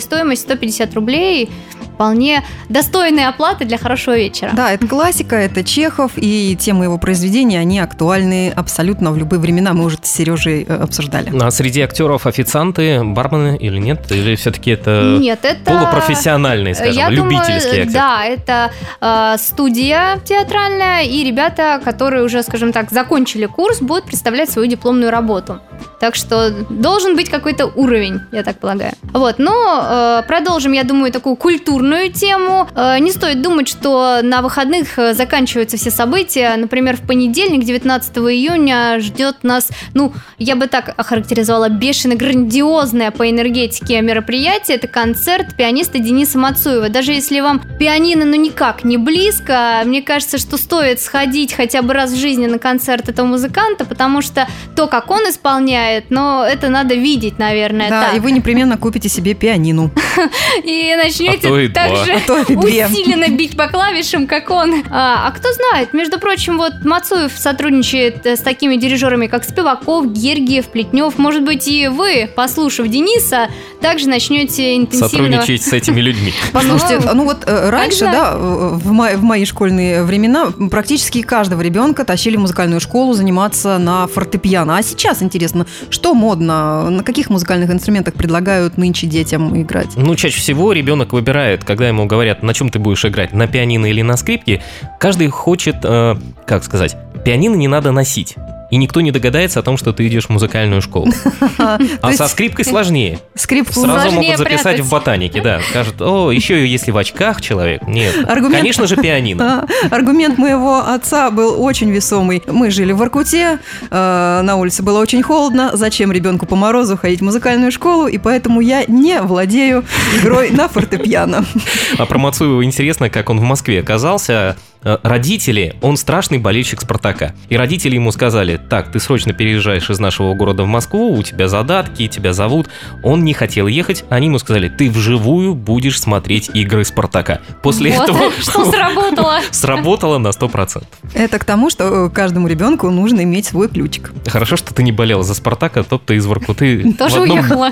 стоимость 0.00 0.42
150 0.42 0.94
рублей. 0.94 1.50
Вполне 1.94 2.44
достойная 2.68 3.28
оплата 3.28 3.64
для 3.64 3.78
хорошего 3.78 4.16
вечера. 4.16 4.50
Да, 4.54 4.72
это 4.72 4.86
классика, 4.86 5.36
это 5.36 5.62
Чехов, 5.64 6.12
и 6.16 6.56
темы 6.56 6.84
его 6.84 6.98
произведений, 6.98 7.56
они 7.56 7.78
актуальны 7.78 8.50
абсолютно 8.54 9.12
в 9.12 9.16
любые 9.16 9.40
времена. 9.40 9.72
Мы 9.72 9.84
уже 9.84 9.98
с 10.02 10.10
Сережей 10.10 10.64
э, 10.68 10.82
обсуждали. 10.82 11.32
А 11.40 11.50
среди 11.50 11.80
актеров 11.80 12.26
официанты, 12.26 13.02
бармены 13.04 13.56
или 13.56 13.78
нет? 13.78 14.10
Или 14.10 14.34
все-таки 14.34 14.72
это 14.72 15.18
Нет, 15.20 15.44
это... 15.44 15.64
полупрофессиональные, 15.64 16.74
скажем, 16.74 16.94
Я 16.94 17.10
любительские 17.10 17.60
думаю, 17.60 17.82
актеры? 17.82 17.90
да, 17.92 18.24
это 18.24 18.70
э, 19.00 19.38
студия 19.38 20.18
театральная, 20.24 21.04
и 21.04 21.24
ребята, 21.24 21.80
которые 21.84 22.24
уже, 22.24 22.42
скажем 22.42 22.72
так, 22.72 22.90
закончили 22.90 23.46
курс, 23.46 23.80
будут 23.80 24.04
представлять 24.04 24.50
свою 24.50 24.68
дипломную 24.68 25.10
работу. 25.10 25.60
Так 26.00 26.16
что 26.16 26.50
должен 26.68 27.16
быть 27.16 27.30
какой-то 27.30 27.66
уровень, 27.66 28.20
я 28.32 28.42
так 28.42 28.58
полагаю. 28.58 28.92
Вот, 29.12 29.38
но 29.38 30.20
э, 30.20 30.22
продолжим, 30.26 30.72
я 30.72 30.84
думаю, 30.84 31.12
такую 31.12 31.36
культурную 31.36 31.83
тему. 32.12 32.68
Э, 32.74 32.98
не 32.98 33.12
стоит 33.12 33.42
думать, 33.42 33.68
что 33.68 34.20
на 34.22 34.42
выходных 34.42 34.98
э, 34.98 35.14
заканчиваются 35.14 35.76
все 35.76 35.90
события. 35.90 36.54
Например, 36.56 36.96
в 36.96 37.06
понедельник, 37.06 37.64
19 37.64 38.16
июня, 38.18 38.98
ждет 39.00 39.44
нас, 39.44 39.68
ну, 39.94 40.12
я 40.38 40.56
бы 40.56 40.66
так 40.66 40.94
охарактеризовала, 40.96 41.68
бешено 41.68 42.14
грандиозное 42.14 43.10
по 43.10 43.28
энергетике 43.30 44.00
мероприятие. 44.00 44.76
Это 44.76 44.88
концерт 44.88 45.56
пианиста 45.56 45.98
Дениса 45.98 46.38
Мацуева. 46.38 46.88
Даже 46.88 47.12
если 47.12 47.40
вам 47.40 47.60
пианино, 47.78 48.24
ну, 48.24 48.34
никак 48.36 48.84
не 48.84 48.96
близко, 48.96 49.82
мне 49.84 50.02
кажется, 50.02 50.38
что 50.38 50.56
стоит 50.56 51.00
сходить 51.00 51.52
хотя 51.52 51.82
бы 51.82 51.92
раз 51.92 52.12
в 52.12 52.16
жизни 52.16 52.46
на 52.46 52.58
концерт 52.58 53.08
этого 53.08 53.26
музыканта, 53.26 53.84
потому 53.84 54.22
что 54.22 54.48
то, 54.76 54.86
как 54.86 55.10
он 55.10 55.22
исполняет, 55.28 56.10
но 56.10 56.44
это 56.48 56.68
надо 56.68 56.94
видеть, 56.94 57.38
наверное, 57.38 57.90
Да, 57.90 58.02
так. 58.06 58.16
и 58.16 58.20
вы 58.20 58.32
непременно 58.32 58.76
купите 58.76 59.08
себе 59.08 59.34
пианину. 59.34 59.90
И 60.64 60.94
начнете 60.96 61.48
А 61.48 61.50
то 61.50 61.58
и 61.60 61.68
так 61.74 61.90
два. 61.90 62.04
же 62.04 62.12
А 62.12 62.86
усиленно 62.86 63.28
бить 63.28 63.56
по 63.56 63.68
клавишам, 63.68 64.26
как 64.26 64.50
он. 64.50 64.82
А, 64.90 65.26
а 65.26 65.30
кто 65.32 65.52
знает, 65.52 65.92
между 65.92 66.18
прочим, 66.18 66.58
вот 66.58 66.84
Мацуев 66.84 67.32
сотрудничает 67.36 68.24
э, 68.26 68.36
с 68.36 68.40
такими 68.40 68.76
дирижерами, 68.76 69.26
как 69.26 69.44
Спиваков, 69.44 70.06
Гергиев, 70.06 70.66
Плетнев. 70.66 71.18
Может 71.18 71.42
быть, 71.42 71.68
и 71.68 71.88
вы, 71.88 72.30
послушав 72.34 72.88
Дениса, 72.88 73.48
также 73.80 74.08
начнете 74.08 74.76
интенсивно... 74.76 75.08
Сотрудничать 75.08 75.62
с 75.62 75.72
этими 75.72 76.00
людьми. 76.00 76.32
Послушайте, 76.52 77.00
ну 77.12 77.24
вот 77.24 77.44
э, 77.46 77.70
раньше, 77.70 78.00
да, 78.00 78.36
в 78.36 79.22
мои 79.22 79.44
школьные 79.44 80.04
времена 80.04 80.52
практически 80.70 81.22
каждого 81.22 81.60
ребенка 81.60 82.04
тащили 82.04 82.36
в 82.36 82.40
музыкальную 82.40 82.80
школу 82.80 83.12
заниматься 83.14 83.78
на 83.78 84.06
фортепиано. 84.06 84.76
А 84.76 84.82
сейчас 84.82 85.22
интересно, 85.22 85.66
что 85.90 86.14
модно, 86.14 86.90
на 86.90 87.02
каких 87.02 87.30
музыкальных 87.30 87.70
инструментах 87.70 88.14
предлагают 88.14 88.78
нынче 88.78 89.06
детям 89.06 89.60
играть? 89.60 89.96
Ну, 89.96 90.14
чаще 90.14 90.40
всего 90.40 90.72
ребенок 90.72 91.12
выбирает, 91.12 91.63
когда 91.64 91.88
ему 91.88 92.06
говорят, 92.06 92.42
на 92.42 92.54
чем 92.54 92.68
ты 92.68 92.78
будешь 92.78 93.04
играть, 93.04 93.32
на 93.32 93.46
пианино 93.46 93.86
или 93.86 94.02
на 94.02 94.16
скрипке, 94.16 94.62
каждый 94.98 95.28
хочет, 95.28 95.76
э, 95.82 96.16
как 96.46 96.64
сказать, 96.64 96.96
пианино 97.24 97.54
не 97.54 97.68
надо 97.68 97.90
носить. 97.90 98.36
И 98.70 98.76
никто 98.76 99.00
не 99.00 99.10
догадается 99.10 99.60
о 99.60 99.62
том, 99.62 99.76
что 99.76 99.92
ты 99.92 100.06
идешь 100.06 100.26
в 100.26 100.30
музыкальную 100.30 100.82
школу. 100.82 101.12
А 102.02 102.12
со 102.12 102.28
скрипкой 102.28 102.64
сложнее. 102.64 103.20
скрипку 103.34 103.80
Сразу 103.80 104.10
могут 104.10 104.36
записать 104.36 104.80
в 104.80 104.90
ботанике, 104.90 105.40
да. 105.40 105.60
Скажут, 105.70 106.00
о, 106.00 106.30
еще 106.30 106.66
если 106.66 106.90
в 106.90 106.96
очках 106.96 107.40
человек. 107.40 107.82
Нет, 107.86 108.14
конечно 108.26 108.86
же 108.86 108.96
пианино. 108.96 109.44
А, 109.54 109.94
Аргумент 109.94 110.38
моего 110.38 110.78
отца 110.86 111.30
был 111.30 111.62
очень 111.62 111.90
весомый. 111.90 112.42
Мы 112.46 112.70
жили 112.70 112.92
в 112.92 112.98
Воркуте, 112.98 113.58
э, 113.90 114.40
на 114.42 114.56
улице 114.56 114.82
было 114.82 115.00
очень 115.00 115.22
холодно. 115.22 115.70
Зачем 115.74 116.12
ребенку 116.12 116.46
по 116.46 116.56
морозу 116.56 116.96
ходить 116.96 117.20
в 117.20 117.24
музыкальную 117.24 117.70
школу? 117.70 118.06
И 118.06 118.18
поэтому 118.18 118.60
я 118.60 118.84
не 118.86 119.20
владею 119.20 119.84
игрой 120.18 120.50
на 120.50 120.68
фортепиано. 120.68 121.44
А 121.98 122.06
про 122.06 122.18
Мацуева 122.18 122.64
интересно, 122.64 123.10
как 123.10 123.30
он 123.30 123.38
в 123.38 123.42
Москве 123.42 123.80
оказался. 123.80 124.56
Э, 124.84 124.98
Родители, 125.02 125.76
он 125.80 125.96
страшный 125.96 126.38
болельщик 126.38 126.80
Спартака. 126.80 127.34
И 127.48 127.56
родители 127.56 127.94
ему 127.94 128.12
сказали, 128.12 128.60
так, 128.68 128.92
ты 128.92 129.00
срочно 129.00 129.32
переезжаешь 129.32 129.88
из 129.90 129.98
нашего 129.98 130.34
города 130.34 130.62
в 130.62 130.66
Москву, 130.66 131.14
у 131.14 131.22
тебя 131.22 131.48
задатки, 131.48 132.06
тебя 132.06 132.32
зовут. 132.32 132.68
Он 133.02 133.24
не 133.24 133.34
хотел 133.34 133.66
ехать, 133.66 134.04
они 134.10 134.26
ему 134.26 134.38
сказали, 134.38 134.68
ты 134.68 134.90
вживую 134.90 135.54
будешь 135.54 136.00
смотреть 136.00 136.50
игры 136.54 136.84
Спартака. 136.84 137.40
После 137.62 137.92
Вот, 137.92 138.08
этого 138.08 138.32
что 138.40 138.70
сработало. 138.70 139.40
сработало 139.50 140.18
на 140.18 140.28
100%. 140.28 140.84
Это 141.14 141.38
к 141.38 141.44
тому, 141.44 141.70
что 141.70 142.10
каждому 142.10 142.48
ребенку 142.48 142.90
нужно 142.90 143.22
иметь 143.22 143.46
свой 143.46 143.68
ключик. 143.68 144.12
Хорошо, 144.26 144.56
что 144.56 144.74
ты 144.74 144.82
не 144.82 144.92
болел 144.92 145.22
за 145.22 145.34
Спартака, 145.34 145.82
тот 145.82 146.04
ты 146.04 146.16
из 146.16 146.26
Воркуты 146.26 146.92
Тоже 146.98 147.20
уехала. 147.20 147.70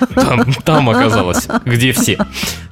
Там, 0.65 0.89
оказалась, 0.89 1.49
где 1.65 1.93
все. 1.93 2.19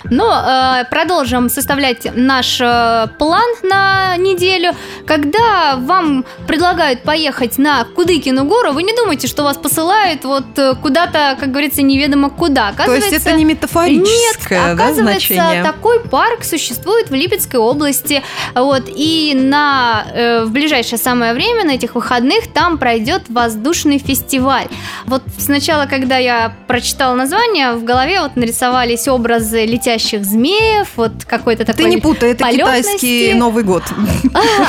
Но 0.04 0.32
э, 0.32 0.84
продолжим 0.90 1.48
составлять 1.48 2.06
наш 2.14 2.60
э, 2.60 3.06
план 3.18 3.48
на 3.62 4.16
неделю. 4.32 4.74
Когда 5.06 5.76
вам 5.76 6.24
предлагают 6.46 7.02
поехать 7.02 7.58
на 7.58 7.84
Кудыкину 7.84 8.44
гору, 8.44 8.72
вы 8.72 8.82
не 8.82 8.94
думайте, 8.94 9.26
что 9.26 9.42
вас 9.42 9.56
посылают 9.56 10.24
вот 10.24 10.58
э, 10.58 10.74
куда-то, 10.80 11.36
как 11.38 11.50
говорится, 11.50 11.82
неведомо 11.82 12.30
куда. 12.30 12.72
То 12.72 12.94
есть 12.94 13.12
это 13.12 13.32
не 13.32 13.44
Нет, 13.44 13.56
метафорическое 13.56 14.74
да, 14.74 14.84
оказывается, 14.84 15.34
значение? 15.34 15.62
такой 15.62 16.00
парк 16.00 16.44
существует 16.44 17.10
в 17.10 17.14
Липецкой 17.14 17.60
области. 17.60 18.22
Вот, 18.54 18.84
и 18.86 19.32
на, 19.34 20.06
э, 20.12 20.44
в 20.44 20.50
ближайшее 20.50 20.98
самое 20.98 21.34
время, 21.34 21.64
на 21.64 21.72
этих 21.72 21.94
выходных, 21.94 22.52
там 22.52 22.78
пройдет 22.78 23.22
воздушный 23.28 23.98
фестиваль. 23.98 24.66
Вот 25.06 25.22
сначала, 25.38 25.86
когда 25.86 26.18
я 26.18 26.54
прочитала 26.66 27.14
название, 27.14 27.72
в 27.72 27.84
голове 27.84 28.20
вот 28.20 28.36
нарисовались 28.36 29.08
образы 29.08 29.64
летящих 29.64 30.24
змеев, 30.24 30.88
вот 30.96 31.12
какой-то 31.26 31.64
такой... 31.64 31.84
Ты 31.84 31.90
не 31.90 31.96
путай, 31.96 32.32
это 32.32 32.44
полетности. 32.44 32.90
китайский 32.90 33.34
Новый 33.34 33.64
год. 33.64 33.82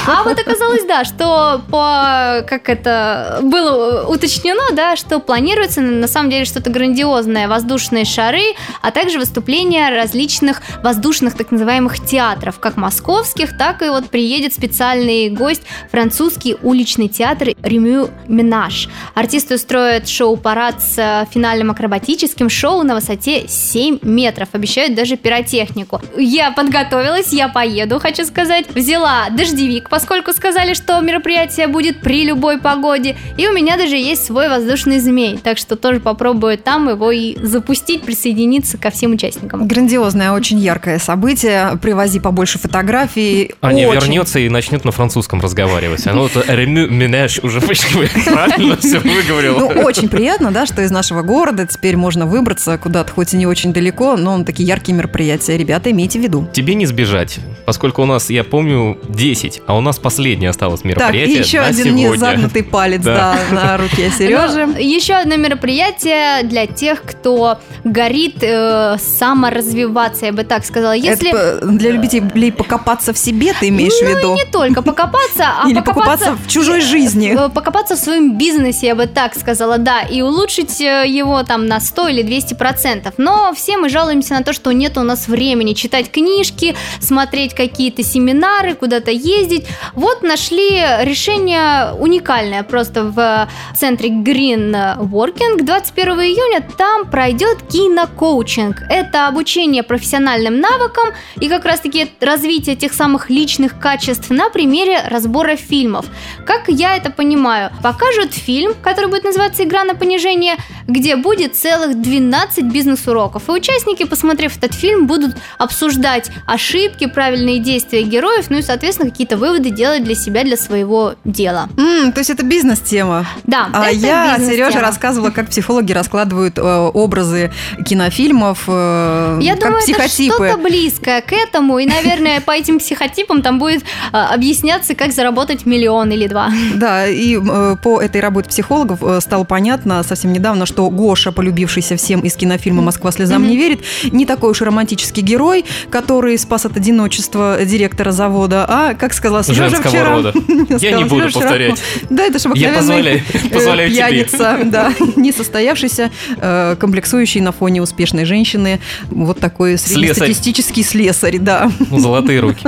А 0.08 0.24
вот 0.24 0.40
оказалось, 0.40 0.84
да, 0.86 1.04
что 1.04 1.62
по, 1.70 2.44
как 2.48 2.70
это 2.70 3.40
было 3.42 4.08
уточнено, 4.08 4.74
да, 4.74 4.96
что 4.96 5.20
планируется 5.20 5.82
на 5.82 6.08
самом 6.08 6.30
деле 6.30 6.46
что-то 6.46 6.70
грандиозное, 6.70 7.48
воздушные 7.48 8.06
шары, 8.06 8.56
а 8.82 8.92
также 8.92 9.20
выступления 9.20 9.90
различных 9.90 10.62
воздушных 10.84 11.36
так 11.36 11.52
называемых 11.52 12.06
театров, 12.06 12.60
как 12.60 12.78
московских, 12.78 13.58
так 13.58 13.82
и 13.82 13.90
вот 13.90 14.10
приедет 14.10 14.54
специальный 14.54 15.30
гость, 15.30 15.64
французский 15.92 16.56
уличный 16.62 17.08
театр 17.08 17.50
Ремю 17.62 18.10
Минаж. 18.28 18.90
Артисты 19.14 19.56
устроят 19.56 20.08
шоу-парад 20.08 20.82
с 20.82 20.98
э, 20.98 21.26
финальным 21.32 21.72
акробатическим 21.72 22.50
шоу 22.50 22.84
на 22.84 22.96
высоте 22.96 23.48
7 23.48 24.00
метров, 24.02 24.50
обещают 24.52 24.96
даже 24.96 25.18
пиротехнику. 25.18 26.02
Я 26.18 26.52
подготовилась, 26.52 27.34
я 27.34 27.48
поеду, 27.48 28.00
хочу 28.00 28.26
сказать. 28.26 28.66
Взяла 28.74 29.28
дождевик, 29.36 29.89
поскольку 29.89 30.34
сказали, 30.34 30.74
что 30.74 31.00
мероприятие 31.02 31.67
будет 31.67 32.02
при 32.02 32.24
любой 32.24 32.60
погоде. 32.60 33.15
И 33.38 33.48
у 33.48 33.54
меня 33.54 33.78
даже 33.78 33.96
есть 33.96 34.26
свой 34.26 34.50
воздушный 34.50 35.00
змей, 35.00 35.38
так 35.38 35.58
что 35.58 35.76
тоже 35.76 36.00
попробую 36.00 36.58
там 36.58 36.89
его 36.89 37.12
и 37.12 37.36
запустить, 37.44 38.04
присоединиться 38.04 38.78
ко 38.78 38.91
всем 38.91 39.13
участникам. 39.13 39.67
Грандиозное, 39.67 40.32
очень 40.32 40.60
яркое 40.60 41.00
событие. 41.00 41.78
Привози 41.82 42.20
побольше 42.20 42.60
фотографий. 42.60 43.54
Аня 43.62 43.88
Очень. 43.88 44.02
вернется 44.02 44.39
и 44.39 44.50
начнет 44.50 44.86
на 44.86 44.91
французском 44.91 45.41
разговаривать. 45.41 46.06
Оно 46.08 46.24
вот 46.24 46.46
«Ремю 46.48 46.88
Минаж» 46.88 47.39
уже 47.39 47.62
почти 47.62 47.96
правильно 48.26 48.78
все 48.78 49.00
выговорил. 49.00 49.60
Ну, 49.60 49.67
очень 49.82 50.10
приятно, 50.10 50.52
да, 50.52 50.65
что 50.65 50.82
из 50.82 50.91
нашего 50.91 51.22
города 51.22 51.65
теперь 51.65 51.98
можно 51.98 52.26
выбраться 52.26 52.78
куда-то, 52.78 53.12
хоть 53.12 53.34
и 53.34 53.38
не 53.38 53.46
очень 53.46 53.74
далеко, 53.74 54.15
но 54.17 54.44
такие 54.44 54.67
яркие 54.67 54.98
мероприятия. 54.98 55.58
Ребята, 55.58 55.91
имейте 55.91 56.20
в 56.20 56.24
виду. 56.24 56.48
Тебе 56.54 56.76
не 56.76 56.86
сбежать, 56.86 57.39
поскольку 57.65 58.02
у 58.02 58.06
нас, 58.06 58.30
я 58.30 58.44
помню, 58.44 58.98
10, 59.22 59.62
а 59.68 59.78
у 59.78 59.82
нас 59.82 60.00
последнее 60.00 60.50
осталось 60.50 60.82
Так, 60.82 60.86
и 60.86 60.90
мероприятие 60.90 61.40
еще 61.40 61.62
на 61.62 61.68
один 61.68 61.86
сегодня. 61.98 62.10
незагнутый 62.14 62.64
палец, 62.64 63.02
Да. 63.04 63.38
да, 63.52 63.56
на 63.56 63.78
руке 63.78 64.12
Сережи. 64.18 64.66
Ну, 64.66 64.78
еще 64.78 65.14
одно 65.14 65.36
мероприятие 65.36 66.44
для 66.44 66.66
тех, 66.66 67.04
кто 67.04 67.60
горит 67.84 68.38
э, 68.42 68.98
саморазвиваться, 69.00 70.26
я 70.26 70.34
бы 70.34 70.44
так 70.44 70.66
сказала. 70.66 70.94
Если 70.94 71.30
Это 71.30 71.66
для 71.66 71.92
любителей 71.92 72.52
покопаться 72.52 73.14
в 73.14 73.18
себе, 73.18 73.54
ты 73.60 73.70
имеешь 73.70 73.94
в 73.94 74.02
Ну, 74.04 74.18
виду? 74.18 74.36
не 74.36 74.52
только 74.52 74.82
покопаться, 74.82 75.46
а 75.64 75.70
Или 75.70 75.76
покопаться, 75.76 76.26
покопаться 76.26 76.36
в 76.44 76.48
чужой 76.52 76.82
жизни. 76.82 77.36
э, 77.38 77.50
покопаться 77.50 77.96
в 77.96 78.00
своем 78.00 78.38
бизнесе, 78.38 78.88
я 78.88 78.96
бы 78.96 79.06
так 79.08 79.36
сказала, 79.36 79.78
да, 79.78 80.02
и 80.02 80.22
улучшить 80.22 80.82
э, 80.82 81.06
его 81.08 81.44
там 81.44 81.68
на 81.68 81.80
100 81.80 82.08
или 82.10 82.22
200 82.24 82.54
процентов. 82.56 83.14
Но 83.18 83.54
все 83.54 83.78
мы 83.78 83.90
жалуемся 83.90 84.34
на 84.34 84.44
то, 84.44 84.54
что 84.54 84.72
нет 84.72 84.98
у 84.98 85.04
нас 85.04 85.28
времени 85.28 85.74
читать 85.74 86.10
книжки, 86.12 86.76
смотреть 87.00 87.54
какие-то 87.54 88.04
семинары, 88.04 88.74
куда-то 88.76 89.11
ездить. 89.12 89.67
Вот 89.93 90.24
нашли 90.24 90.82
решение 91.02 91.93
уникальное 91.93 92.63
просто 92.63 93.04
в 93.06 93.50
центре 93.76 94.10
Green 94.10 94.71
Working 95.00 95.63
21 95.63 96.12
июня. 96.21 96.67
Там 96.78 97.10
пройдет 97.10 97.62
кинокоучинг. 97.69 98.84
Это 98.89 99.28
обучение 99.28 99.84
профессиональным 99.84 100.60
навыкам 100.60 101.10
и 101.39 101.50
как 101.50 101.65
раз-таки 101.65 102.12
развитие 102.19 102.76
тех 102.76 102.93
самых 102.93 103.30
личных 103.30 103.80
качеств 103.80 104.30
на 104.30 104.50
примере 104.50 105.02
разбора 105.08 105.56
фильмов. 105.56 106.06
Как 106.45 106.67
я 106.67 106.95
это 106.95 107.10
понимаю? 107.10 107.71
Покажут 107.84 108.34
фильм, 108.34 108.74
который 108.82 109.10
будет 109.10 109.24
называться 109.24 109.63
«Игра 109.63 109.84
на 109.84 109.95
понижение», 109.95 110.56
где 110.88 111.15
будет 111.15 111.56
целых 111.56 112.02
12 112.02 112.65
бизнес-уроков. 112.65 113.47
И 113.47 113.52
участники, 113.52 114.04
посмотрев 114.04 114.58
этот 114.58 114.74
фильм, 114.74 115.08
будут 115.08 115.36
обсуждать 115.58 116.30
ошибки, 116.45 117.06
правильные 117.06 117.60
действия 117.60 118.04
героев, 118.04 118.50
ну 118.50 118.58
и, 118.58 118.62
соответственно, 118.62 119.01
какие-то 119.10 119.38
выводы 119.38 119.70
делать 119.70 120.04
для 120.04 120.16
себя, 120.16 120.44
для 120.44 120.58
своего 120.58 121.16
дела. 121.26 121.70
М, 121.78 122.12
то 122.12 122.20
есть 122.20 122.30
это 122.30 122.44
бизнес-тема. 122.46 123.26
Да, 123.46 123.70
А 123.74 123.88
это 123.88 123.96
я. 123.96 124.38
Сережа, 124.40 124.80
рассказывала, 124.82 125.30
как 125.30 125.50
психологи 125.50 125.92
раскладывают 125.92 126.58
э, 126.58 126.62
образы 126.62 127.52
кинофильмов, 127.86 128.64
э, 128.68 129.40
Я 129.42 129.54
как 129.56 129.64
думаю, 129.72 129.78
это 129.84 129.94
психотипы. 129.94 130.48
что-то 130.48 130.58
близкое 130.58 131.22
к 131.22 131.32
этому, 131.34 131.80
и, 131.80 131.86
наверное, 131.86 132.42
по 132.42 132.52
этим 132.52 132.80
психотипам 132.80 133.42
там 133.42 133.60
будет 133.60 133.84
а, 134.12 134.34
объясняться, 134.34 134.96
как 134.96 135.12
заработать 135.12 135.66
миллион 135.66 136.12
или 136.12 136.28
два. 136.28 136.52
Да, 136.76 137.08
и 137.08 137.38
э, 137.38 137.76
по 137.84 138.02
этой 138.02 138.22
работе 138.22 138.50
психологов 138.50 139.00
э, 139.04 139.20
стало 139.22 139.44
понятно 139.44 140.02
совсем 140.04 140.34
недавно, 140.34 140.66
что 140.66 140.90
Гоша, 140.90 141.32
полюбившийся 141.32 141.96
всем 141.98 142.22
из 142.22 142.36
кинофильма 142.36 142.82
«Москва 142.82 143.12
слезам 143.12 143.48
не 143.48 143.58
верит», 143.58 143.82
не 144.12 144.26
такой 144.26 144.52
уж 144.52 144.62
и 144.62 144.66
романтический 144.66 145.22
герой, 145.22 145.66
который 145.90 146.38
спас 146.38 146.66
от 146.66 146.78
одиночества 146.78 147.60
директора 147.66 148.12
завода, 148.12 148.66
а, 148.68 148.90
как 148.93 149.13
сказала 149.13 149.43
Сережа 149.43 149.69
Женского 149.69 149.89
вчера... 149.89 150.10
рода. 150.10 150.34
Я 150.69 150.77
сказала 150.77 150.97
не 150.97 151.04
буду 151.04 151.15
Сережа 151.15 151.30
вчера, 151.30 151.41
повторять. 151.41 151.84
Да, 152.10 152.23
это 152.25 152.39
же 152.39 152.49
Я 152.56 152.69
обыкновенный 152.69 152.77
позволяю, 152.77 153.21
э, 153.34 153.49
позволяю 153.54 153.89
тебе. 153.89 153.97
пьяница, 153.97 154.60
да, 154.65 154.93
не 155.15 155.32
состоявшийся, 155.32 156.12
э, 156.38 156.75
комплексующий 156.80 157.41
на 157.41 157.51
фоне 157.51 157.82
успешной 157.82 158.25
женщины, 158.25 158.80
вот 159.10 159.39
такой 159.39 159.77
среднестатистический 159.77 160.84
слесарь, 160.84 161.39
да. 161.39 161.71
Ну, 161.89 161.99
Золотые 161.99 162.39
руки. 162.39 162.67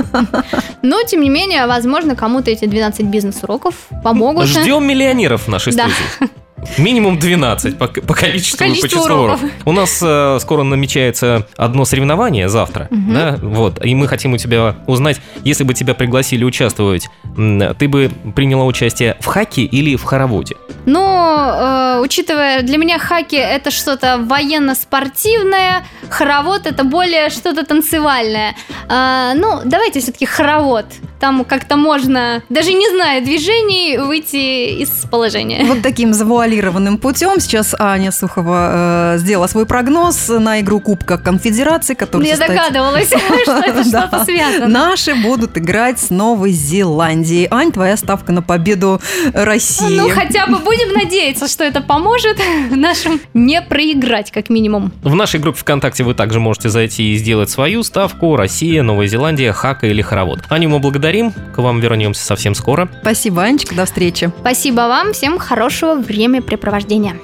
Но, 0.82 1.02
тем 1.02 1.20
не 1.22 1.30
менее, 1.30 1.66
возможно, 1.66 2.14
кому-то 2.16 2.50
эти 2.50 2.66
12 2.66 3.02
бизнес-уроков 3.06 3.74
помогут. 4.02 4.46
Ждем 4.46 4.86
миллионеров 4.86 5.46
в 5.46 5.48
нашей 5.48 5.72
Да. 5.74 5.88
студии. 5.88 6.30
Минимум 6.78 7.18
12 7.18 7.78
по, 7.78 7.86
по 7.88 8.14
количеству, 8.14 8.58
По 8.58 8.64
количеству 8.64 8.88
по 8.88 8.88
числу 8.88 9.02
уроков. 9.04 9.40
уроков. 9.42 9.50
У 9.64 9.72
нас 9.72 10.00
э, 10.02 10.38
скоро 10.40 10.62
намечается 10.62 11.46
одно 11.56 11.84
соревнование 11.84 12.48
завтра, 12.48 12.88
да, 12.90 13.38
вот, 13.42 13.84
и 13.84 13.94
мы 13.94 14.08
хотим 14.08 14.32
у 14.34 14.36
тебя 14.38 14.76
узнать, 14.86 15.20
если 15.44 15.64
бы 15.64 15.74
тебя 15.74 15.94
пригласили 15.94 16.44
участвовать, 16.44 17.08
ты 17.36 17.88
бы 17.88 18.10
приняла 18.34 18.64
участие 18.64 19.16
в 19.20 19.26
хаке 19.26 19.62
или 19.62 19.96
в 19.96 20.04
хороводе? 20.04 20.56
Но, 20.86 21.96
э, 21.98 22.00
учитывая, 22.02 22.62
для 22.62 22.78
меня 22.78 22.98
хаки 22.98 23.36
это 23.36 23.70
что-то 23.70 24.18
военно-спортивное, 24.18 25.84
хоровод 26.10 26.66
это 26.66 26.84
более 26.84 27.30
что-то 27.30 27.64
танцевальное. 27.64 28.54
А, 28.88 29.34
ну, 29.34 29.60
давайте 29.64 30.00
все-таки 30.00 30.26
хоровод. 30.26 30.86
Там 31.20 31.44
как-то 31.44 31.76
можно, 31.76 32.42
даже 32.50 32.72
не 32.74 32.88
зная 32.90 33.20
движений, 33.22 33.96
выйти 33.98 34.80
из 34.82 34.90
положения. 35.10 35.64
Вот 35.64 35.82
таким 35.82 36.12
завуалированным 36.12 36.53
путем 36.98 37.40
сейчас 37.40 37.74
Аня 37.78 38.12
Сухова 38.12 39.14
э, 39.14 39.18
сделала 39.18 39.46
свой 39.46 39.66
прогноз 39.66 40.28
на 40.28 40.60
игру 40.60 40.80
Кубка 40.80 41.18
Конфедерации, 41.18 41.94
которая 41.94 42.28
Я 42.28 42.36
состоится- 42.36 42.70
догадывалась, 42.72 43.08
что 43.42 43.58
это 43.58 43.84
что-то 43.84 44.24
связано. 44.24 44.66
Наши 44.68 45.14
будут 45.14 45.56
играть 45.58 46.00
с 46.00 46.10
Новой 46.10 46.52
Зеландией. 46.52 47.48
Ань, 47.50 47.72
твоя 47.72 47.96
ставка 47.96 48.32
на 48.32 48.42
победу 48.42 49.00
России. 49.32 49.98
Ну, 49.98 50.08
хотя 50.10 50.46
бы 50.46 50.58
будем 50.58 50.92
надеяться, 50.92 51.48
что 51.48 51.64
это 51.64 51.80
поможет 51.80 52.38
нашим 52.70 53.20
не 53.32 53.60
проиграть, 53.62 54.30
как 54.30 54.50
минимум. 54.50 54.92
В 55.02 55.14
нашей 55.14 55.40
группе 55.40 55.58
ВКонтакте 55.60 56.04
вы 56.04 56.14
также 56.14 56.40
можете 56.40 56.68
зайти 56.68 57.12
и 57.12 57.16
сделать 57.16 57.50
свою 57.50 57.82
ставку 57.82 58.36
«Россия, 58.36 58.82
Новая 58.82 59.06
Зеландия, 59.06 59.52
хака 59.52 59.86
или 59.86 60.02
хоровод». 60.02 60.40
Аню 60.48 60.68
мы 60.68 60.78
благодарим, 60.78 61.32
к 61.32 61.58
вам 61.58 61.80
вернемся 61.80 62.24
совсем 62.24 62.54
скоро. 62.54 62.88
Спасибо, 63.02 63.42
Анечка, 63.42 63.74
до 63.74 63.84
встречи. 63.84 64.30
Спасибо 64.40 64.82
вам, 64.82 65.12
всем 65.12 65.38
хорошего 65.38 65.94
времяпрепровождения. 66.44 67.16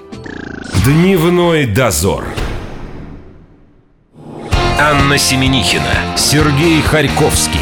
Дневной 0.85 1.66
дозор. 1.66 2.24
Анна 4.78 5.18
Семенихина, 5.18 6.16
Сергей 6.16 6.80
Харьковский. 6.80 7.61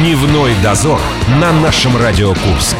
Дневной 0.00 0.52
дозор 0.62 1.00
на 1.40 1.52
нашем 1.52 1.96
Радио 1.96 2.34
Курск. 2.34 2.76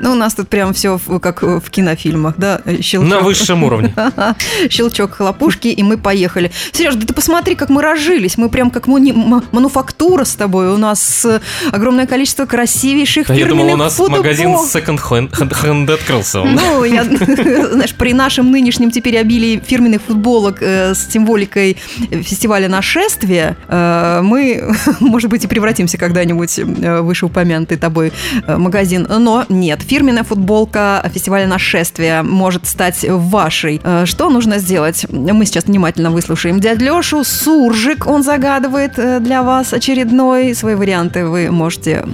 Ну, 0.00 0.12
у 0.12 0.14
нас 0.14 0.34
тут 0.34 0.48
прям 0.48 0.72
все 0.72 0.98
как 1.20 1.42
в 1.42 1.70
кинофильмах, 1.70 2.34
да? 2.36 2.60
Щелчок. 2.80 3.10
На 3.10 3.20
высшем 3.20 3.64
уровне. 3.64 3.94
Щелчок 4.70 5.14
хлопушки, 5.14 5.68
и 5.68 5.82
мы 5.82 5.98
поехали. 5.98 6.50
Сереж, 6.72 6.94
да 6.94 7.06
ты 7.06 7.12
посмотри, 7.12 7.54
как 7.54 7.68
мы 7.68 7.82
разжились. 7.82 8.38
Мы 8.38 8.48
прям 8.48 8.70
как 8.70 8.86
мануфактура 8.86 10.24
с 10.24 10.34
тобой. 10.34 10.68
У 10.72 10.76
нас 10.76 11.24
э, 11.24 11.40
огромное 11.72 12.06
количество 12.06 12.46
красивейших 12.46 13.28
Да, 13.28 13.34
я 13.34 13.46
думал, 13.46 13.64
у 13.64 13.68
фирменных 13.68 13.86
нас 13.86 13.94
футбол. 13.94 14.18
магазин 14.18 14.56
секонд-хенд 14.58 15.90
открылся. 15.90 16.42
Ну, 16.44 16.84
я, 16.84 17.04
знаешь, 17.72 17.94
при 17.94 18.12
нашем 18.14 18.50
нынешнем 18.50 18.90
теперь 18.90 19.18
обилии 19.18 19.62
фирменных 19.64 20.02
футболок 20.02 20.58
э, 20.62 20.94
с 20.94 21.10
символикой 21.10 21.76
фестиваля 22.22 22.68
«Нашествие», 22.68 23.56
э, 23.68 24.20
мы, 24.22 24.74
может 25.00 25.30
быть, 25.30 25.44
и 25.44 25.46
превратимся 25.46 25.98
когда-нибудь 25.98 26.58
э, 26.58 27.00
в 27.00 27.18
вышеупомянутый 27.18 27.78
тобой 27.78 28.12
э, 28.46 28.56
магазин. 28.56 29.06
Но 29.08 29.44
нет, 29.48 29.80
фирменная 29.88 30.24
футболка 30.24 31.02
фестиваля 31.12 31.46
«Нашествие» 31.46 32.22
может 32.22 32.66
стать 32.66 33.04
вашей. 33.08 33.80
Э, 33.82 34.04
Что 34.06 34.28
нужно 34.30 34.58
сделать? 34.58 35.06
Мы 35.10 35.46
сейчас 35.46 35.64
внимательно 35.64 36.10
выслушаем 36.10 36.60
дядь 36.60 36.80
Лешу. 36.80 37.24
Суржик, 37.24 38.06
он 38.06 38.22
загадывает 38.22 38.98
э, 38.98 39.20
для 39.20 39.42
вас 39.42 39.72
очередной. 39.72 40.54
Свои 40.54 40.74
варианты 40.74 41.24
вы 41.24 41.50
можете 41.50 42.04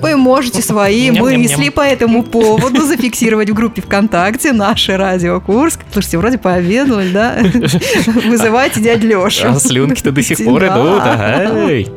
вы 0.00 0.16
можете 0.16 0.62
свои 0.62 1.10
мысли 1.10 1.68
по 1.70 1.80
этому 1.80 2.22
поводу 2.22 2.86
зафиксировать 2.86 3.50
в 3.50 3.54
группе 3.54 3.82
ВКонтакте 3.82 4.52
«Наше 4.52 4.96
Радио 4.96 5.40
Курск». 5.40 5.80
Слушайте, 5.92 6.18
вроде 6.18 6.38
пообедали, 6.38 7.10
да? 7.10 7.36
Вызывайте 8.28 8.80
дядь 8.80 9.02
Лешу. 9.02 9.48
А 9.48 9.54
слюнки-то 9.58 10.12
до 10.12 10.22
сих 10.22 10.44
пор 10.44 10.64
идут. 10.64 11.88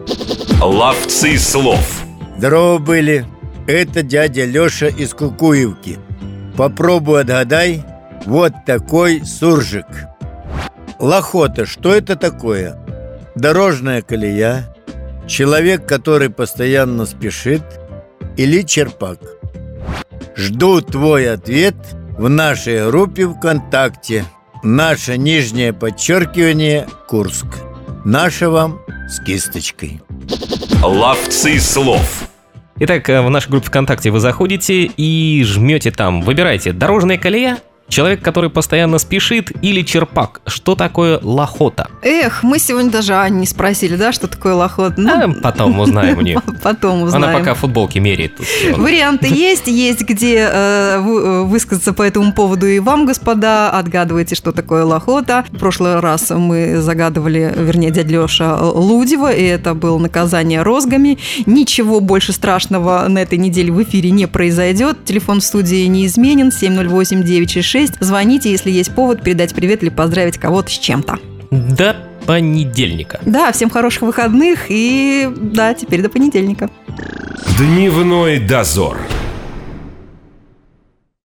Ловцы 0.62 1.38
слов. 1.38 2.04
Здорово 2.38 2.80
были. 2.80 3.26
Это 3.67 4.04
дядя 4.04 4.45
Леша 4.45 4.88
из 4.88 5.13
Кукуевки. 5.13 6.00
Попробуй 6.58 7.21
отгадай. 7.21 7.84
Вот 8.26 8.54
такой 8.65 9.26
суржик. 9.26 9.86
Лохота, 11.00 11.65
что 11.65 11.93
это 11.93 12.15
такое? 12.15 12.78
Дорожная 13.36 14.02
колея, 14.02 14.76
человек, 15.28 15.88
который 15.88 16.30
постоянно 16.30 17.06
спешит, 17.06 17.63
или 18.38 18.62
черпак? 18.62 19.19
Жду 20.36 20.82
твой 20.82 21.32
ответ 21.32 21.76
в 22.17 22.30
нашей 22.30 22.86
группе 22.88 23.28
ВКонтакте. 23.28 24.26
Наше 24.63 25.17
нижнее 25.17 25.74
подчеркивание 25.74 26.88
Курск. 27.08 27.47
Наше 28.06 28.50
вам 28.50 28.80
с 29.10 29.19
кисточкой. 29.24 30.02
Ловцы 30.84 31.60
слов. 31.60 32.31
Итак, 32.84 33.08
э, 33.12 33.22
в 33.22 33.30
нашей 33.30 33.52
группе 33.52 33.67
ВКонтакте 33.67 34.10
вы 34.10 34.20
заходите 34.20 34.86
и 34.86 35.44
жмете 35.46 35.91
там. 35.91 36.24
Выбирайте 36.24 36.74
дорожная 36.74 37.20
колея, 37.20 37.60
человек, 37.91 38.21
который 38.21 38.49
постоянно 38.49 38.97
спешит, 38.97 39.51
или 39.62 39.84
черпак. 39.84 40.41
Что 40.47 40.75
такое 40.75 41.19
лохота? 41.21 41.89
Эх, 42.01 42.41
мы 42.41 42.58
сегодня 42.58 42.89
даже 42.89 43.13
Ань 43.13 43.39
не 43.39 43.45
спросили, 43.45 43.95
да, 43.95 44.12
что 44.12 44.27
такое 44.27 44.56
лохот? 44.56 44.93
Ну, 44.97 45.12
А, 45.12 45.41
потом 45.43 45.80
узнаем 45.80 46.17
у 46.17 46.21
нее. 46.21 46.41
потом 46.63 47.04
узнаем. 47.04 47.25
Она 47.25 47.38
пока 47.38 47.54
футболки 47.54 47.99
меряет. 47.99 48.38
тут. 48.38 48.47
Варианты 48.77 49.27
есть, 49.30 49.67
есть 49.67 50.01
где 50.01 50.38
э, 50.38 50.97
э, 50.97 51.41
высказаться 51.43 51.93
по 51.93 52.01
этому 52.01 52.34
поводу 52.34 52.65
и 52.65 52.80
вам, 52.80 53.06
господа. 53.06 53.69
Отгадывайте, 53.71 54.36
что 54.36 54.51
такое 54.54 54.86
лохота. 54.86 55.45
В 55.51 55.58
прошлый 55.60 55.99
раз 55.99 56.30
мы 56.30 56.82
загадывали, 56.82 57.54
вернее, 57.58 57.91
дядя 57.91 58.21
Леша 58.21 58.58
Лудева, 58.58 59.32
и 59.32 59.43
это 59.43 59.73
было 59.73 59.97
наказание 59.97 60.62
розгами. 60.62 61.17
Ничего 61.45 61.99
больше 61.99 62.32
страшного 62.32 63.06
на 63.10 63.19
этой 63.19 63.38
неделе 63.38 63.71
в 63.71 63.84
эфире 63.84 64.12
не 64.12 64.27
произойдет. 64.27 65.04
Телефон 65.04 65.41
в 65.41 65.43
студии 65.43 65.86
не 65.88 66.06
изменен, 66.06 66.51
708-966. 67.86 67.98
Звоните, 68.00 68.52
если 68.52 68.72
есть 68.72 68.94
повод 68.94 69.24
передать 69.24 69.54
привет 69.54 69.84
или 69.84 69.89
поздравить 69.89 70.38
кого-то 70.38 70.70
с 70.70 70.74
чем-то. 70.74 71.20
До 71.52 71.96
понедельника. 72.26 73.20
Да, 73.26 73.52
всем 73.52 73.70
хороших 73.70 74.04
выходных 74.04 74.65
и 74.70 75.30
да, 75.36 75.74
теперь 75.74 76.02
до 76.02 76.10
понедельника. 76.10 76.70
Дневной 77.58 78.39
дозор. 78.39 78.98